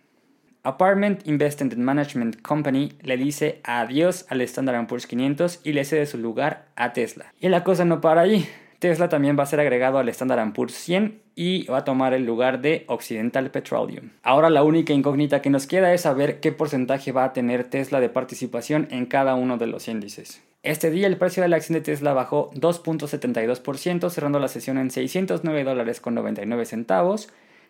Apartment 0.63 1.25
Investment 1.27 1.75
Management 1.75 2.41
Company 2.41 2.93
le 3.01 3.17
dice 3.17 3.61
adiós 3.63 4.25
al 4.29 4.41
Standard 4.41 4.87
Poor's 4.87 5.07
500 5.07 5.61
y 5.63 5.73
le 5.73 5.85
cede 5.85 6.05
su 6.05 6.17
lugar 6.17 6.67
a 6.75 6.93
Tesla. 6.93 7.33
Y 7.39 7.49
la 7.49 7.63
cosa 7.63 7.85
no 7.85 8.01
para 8.01 8.21
ahí. 8.21 8.47
Tesla 8.79 9.09
también 9.09 9.37
va 9.37 9.43
a 9.43 9.47
ser 9.47 9.59
agregado 9.59 9.97
al 9.97 10.07
Standard 10.09 10.53
Poor's 10.53 10.73
100 10.73 11.21
y 11.35 11.65
va 11.65 11.79
a 11.79 11.83
tomar 11.83 12.13
el 12.13 12.25
lugar 12.25 12.61
de 12.61 12.85
Occidental 12.87 13.51
Petroleum. 13.51 14.11
Ahora 14.23 14.49
la 14.49 14.63
única 14.63 14.93
incógnita 14.93 15.41
que 15.41 15.49
nos 15.49 15.67
queda 15.67 15.93
es 15.93 16.01
saber 16.01 16.39
qué 16.39 16.51
porcentaje 16.51 17.11
va 17.11 17.25
a 17.25 17.33
tener 17.33 17.65
Tesla 17.65 17.99
de 17.99 18.09
participación 18.09 18.87
en 18.89 19.05
cada 19.05 19.35
uno 19.35 19.57
de 19.57 19.67
los 19.67 19.87
índices. 19.87 20.41
Este 20.61 20.91
día 20.91 21.07
el 21.07 21.17
precio 21.17 21.41
de 21.41 21.47
la 21.47 21.55
acción 21.55 21.75
de 21.75 21.81
Tesla 21.81 22.13
bajó 22.13 22.51
2.72%, 22.51 24.09
cerrando 24.09 24.39
la 24.39 24.49
sesión 24.49 24.77
en 24.77 24.91
609 24.91 25.63
dólares 25.63 26.01
con 26.01 26.15
99 26.15 26.65
centavos. 26.65 27.29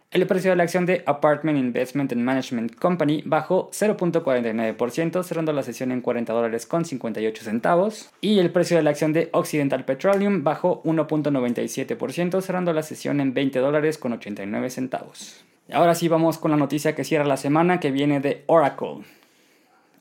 El 0.09 0.25
precio 0.25 0.49
de 0.49 0.55
la 0.55 0.63
acción 0.63 0.87
de 0.87 1.03
Apartment 1.05 1.59
Investment 1.59 2.11
and 2.11 2.23
Management 2.23 2.75
Company 2.77 3.21
bajó 3.27 3.69
0.49%, 3.69 5.23
cerrando 5.23 5.53
la 5.53 5.61
sesión 5.61 5.91
en 5.91 6.01
40 6.01 6.33
dólares 6.33 6.65
con 6.65 6.83
58 6.83 7.43
centavos. 7.43 8.09
Y 8.21 8.39
el 8.39 8.49
precio 8.49 8.75
de 8.75 8.81
la 8.81 8.89
acción 8.89 9.13
de 9.13 9.29
Occidental 9.33 9.85
Petroleum 9.85 10.43
bajó 10.43 10.81
1.97%, 10.81 12.41
cerrando 12.41 12.73
la 12.73 12.81
sesión 12.81 13.21
en 13.21 13.35
20 13.35 13.59
dólares 13.59 13.99
con 13.99 14.13
89 14.13 14.71
centavos. 14.71 15.45
Ahora 15.71 15.93
sí 15.93 16.07
vamos 16.07 16.39
con 16.39 16.49
la 16.49 16.57
noticia 16.57 16.95
que 16.95 17.03
cierra 17.03 17.25
la 17.25 17.37
semana 17.37 17.79
que 17.79 17.91
viene 17.91 18.19
de 18.19 18.43
Oracle. 18.47 19.03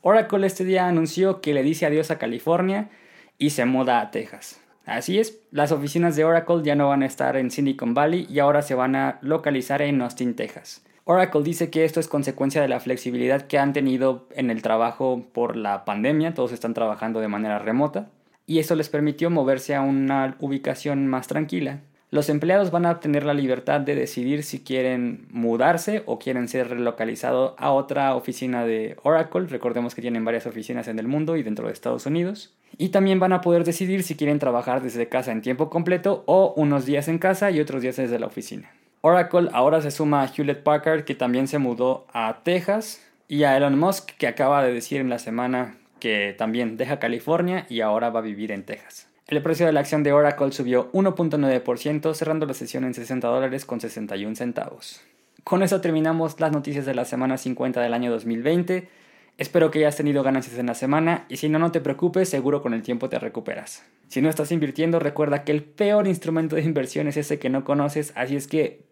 Oracle 0.02 0.46
este 0.46 0.64
día 0.64 0.86
anunció 0.86 1.40
que 1.40 1.54
le 1.54 1.62
dice 1.62 1.86
adiós 1.86 2.10
a 2.10 2.18
California 2.18 2.88
y 3.36 3.50
se 3.50 3.64
muda 3.64 4.00
a 4.00 4.10
Texas. 4.10 4.60
Así 4.86 5.18
es, 5.18 5.40
las 5.50 5.72
oficinas 5.72 6.16
de 6.16 6.24
Oracle 6.24 6.62
ya 6.62 6.74
no 6.74 6.88
van 6.88 7.02
a 7.02 7.06
estar 7.06 7.36
en 7.36 7.50
Silicon 7.50 7.94
Valley 7.94 8.26
y 8.30 8.38
ahora 8.38 8.62
se 8.62 8.74
van 8.74 8.96
a 8.96 9.18
localizar 9.20 9.82
en 9.82 10.00
Austin, 10.00 10.34
Texas. 10.34 10.82
Oracle 11.04 11.42
dice 11.42 11.70
que 11.70 11.84
esto 11.84 12.00
es 12.00 12.08
consecuencia 12.08 12.62
de 12.62 12.68
la 12.68 12.80
flexibilidad 12.80 13.42
que 13.42 13.58
han 13.58 13.72
tenido 13.72 14.28
en 14.34 14.50
el 14.50 14.62
trabajo 14.62 15.26
por 15.32 15.56
la 15.56 15.84
pandemia, 15.84 16.34
todos 16.34 16.52
están 16.52 16.74
trabajando 16.74 17.20
de 17.20 17.28
manera 17.28 17.58
remota, 17.58 18.10
y 18.46 18.60
eso 18.60 18.74
les 18.74 18.88
permitió 18.88 19.30
moverse 19.30 19.74
a 19.74 19.82
una 19.82 20.36
ubicación 20.38 21.06
más 21.06 21.26
tranquila. 21.26 21.80
Los 22.10 22.30
empleados 22.30 22.70
van 22.70 22.86
a 22.86 23.00
tener 23.00 23.26
la 23.26 23.34
libertad 23.34 23.80
de 23.80 23.94
decidir 23.94 24.42
si 24.42 24.60
quieren 24.60 25.26
mudarse 25.30 26.02
o 26.06 26.18
quieren 26.18 26.48
ser 26.48 26.70
relocalizados 26.70 27.52
a 27.58 27.70
otra 27.70 28.14
oficina 28.14 28.64
de 28.64 28.96
Oracle. 29.02 29.46
Recordemos 29.46 29.94
que 29.94 30.00
tienen 30.00 30.24
varias 30.24 30.46
oficinas 30.46 30.88
en 30.88 30.98
el 30.98 31.06
mundo 31.06 31.36
y 31.36 31.42
dentro 31.42 31.66
de 31.66 31.74
Estados 31.74 32.06
Unidos. 32.06 32.54
Y 32.78 32.88
también 32.88 33.20
van 33.20 33.34
a 33.34 33.42
poder 33.42 33.64
decidir 33.64 34.02
si 34.02 34.16
quieren 34.16 34.38
trabajar 34.38 34.80
desde 34.80 35.08
casa 35.08 35.32
en 35.32 35.42
tiempo 35.42 35.68
completo 35.68 36.22
o 36.24 36.54
unos 36.56 36.86
días 36.86 37.08
en 37.08 37.18
casa 37.18 37.50
y 37.50 37.60
otros 37.60 37.82
días 37.82 37.96
desde 37.96 38.18
la 38.18 38.26
oficina. 38.26 38.70
Oracle 39.02 39.50
ahora 39.52 39.82
se 39.82 39.90
suma 39.90 40.22
a 40.22 40.32
Hewlett 40.34 40.62
Packard 40.62 41.04
que 41.04 41.14
también 41.14 41.46
se 41.46 41.58
mudó 41.58 42.06
a 42.14 42.40
Texas 42.42 43.06
y 43.28 43.42
a 43.42 43.54
Elon 43.54 43.78
Musk 43.78 44.12
que 44.16 44.26
acaba 44.26 44.64
de 44.64 44.72
decir 44.72 45.00
en 45.00 45.10
la 45.10 45.18
semana 45.18 45.76
que 46.00 46.34
también 46.38 46.78
deja 46.78 46.98
California 46.98 47.66
y 47.68 47.80
ahora 47.82 48.08
va 48.08 48.20
a 48.20 48.22
vivir 48.22 48.50
en 48.50 48.64
Texas. 48.64 49.07
El 49.28 49.42
precio 49.42 49.66
de 49.66 49.72
la 49.72 49.80
acción 49.80 50.02
de 50.02 50.12
Oracle 50.12 50.52
subió 50.52 50.90
1.9%, 50.92 52.14
cerrando 52.14 52.46
la 52.46 52.54
sesión 52.54 52.84
en 52.84 52.94
60 52.94 53.28
dólares 53.28 53.66
con 53.66 53.78
61 53.78 54.34
centavos. 54.36 55.02
Con 55.44 55.62
eso 55.62 55.82
terminamos 55.82 56.40
las 56.40 56.50
noticias 56.50 56.86
de 56.86 56.94
la 56.94 57.04
semana 57.04 57.36
50 57.36 57.82
del 57.82 57.92
año 57.92 58.10
2020. 58.10 58.88
Espero 59.36 59.70
que 59.70 59.80
hayas 59.80 59.96
tenido 59.96 60.22
ganancias 60.22 60.58
en 60.58 60.64
la 60.64 60.74
semana 60.74 61.26
y 61.28 61.36
si 61.36 61.50
no, 61.50 61.58
no 61.58 61.72
te 61.72 61.82
preocupes, 61.82 62.30
seguro 62.30 62.62
con 62.62 62.72
el 62.72 62.82
tiempo 62.82 63.10
te 63.10 63.18
recuperas. 63.18 63.84
Si 64.08 64.22
no 64.22 64.30
estás 64.30 64.50
invirtiendo, 64.50 64.98
recuerda 64.98 65.44
que 65.44 65.52
el 65.52 65.62
peor 65.62 66.06
instrumento 66.06 66.56
de 66.56 66.62
inversión 66.62 67.06
es 67.06 67.18
ese 67.18 67.38
que 67.38 67.50
no 67.50 67.64
conoces, 67.64 68.14
así 68.16 68.34
es 68.34 68.48
que 68.48 68.86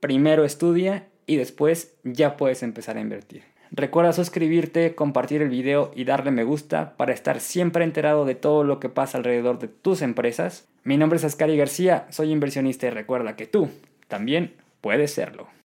primero 0.00 0.46
estudia 0.46 1.06
y 1.26 1.36
después 1.36 1.96
ya 2.02 2.38
puedes 2.38 2.62
empezar 2.62 2.96
a 2.96 3.02
invertir. 3.02 3.51
Recuerda 3.74 4.12
suscribirte, 4.12 4.94
compartir 4.94 5.40
el 5.40 5.48
video 5.48 5.92
y 5.94 6.04
darle 6.04 6.30
me 6.30 6.44
gusta 6.44 6.94
para 6.98 7.14
estar 7.14 7.40
siempre 7.40 7.84
enterado 7.84 8.26
de 8.26 8.34
todo 8.34 8.64
lo 8.64 8.78
que 8.78 8.90
pasa 8.90 9.16
alrededor 9.16 9.58
de 9.58 9.68
tus 9.68 10.02
empresas. 10.02 10.68
Mi 10.84 10.98
nombre 10.98 11.16
es 11.16 11.24
Ascari 11.24 11.56
García, 11.56 12.06
soy 12.10 12.32
inversionista 12.32 12.86
y 12.86 12.90
recuerda 12.90 13.34
que 13.34 13.46
tú 13.46 13.70
también 14.08 14.52
puedes 14.82 15.14
serlo. 15.14 15.52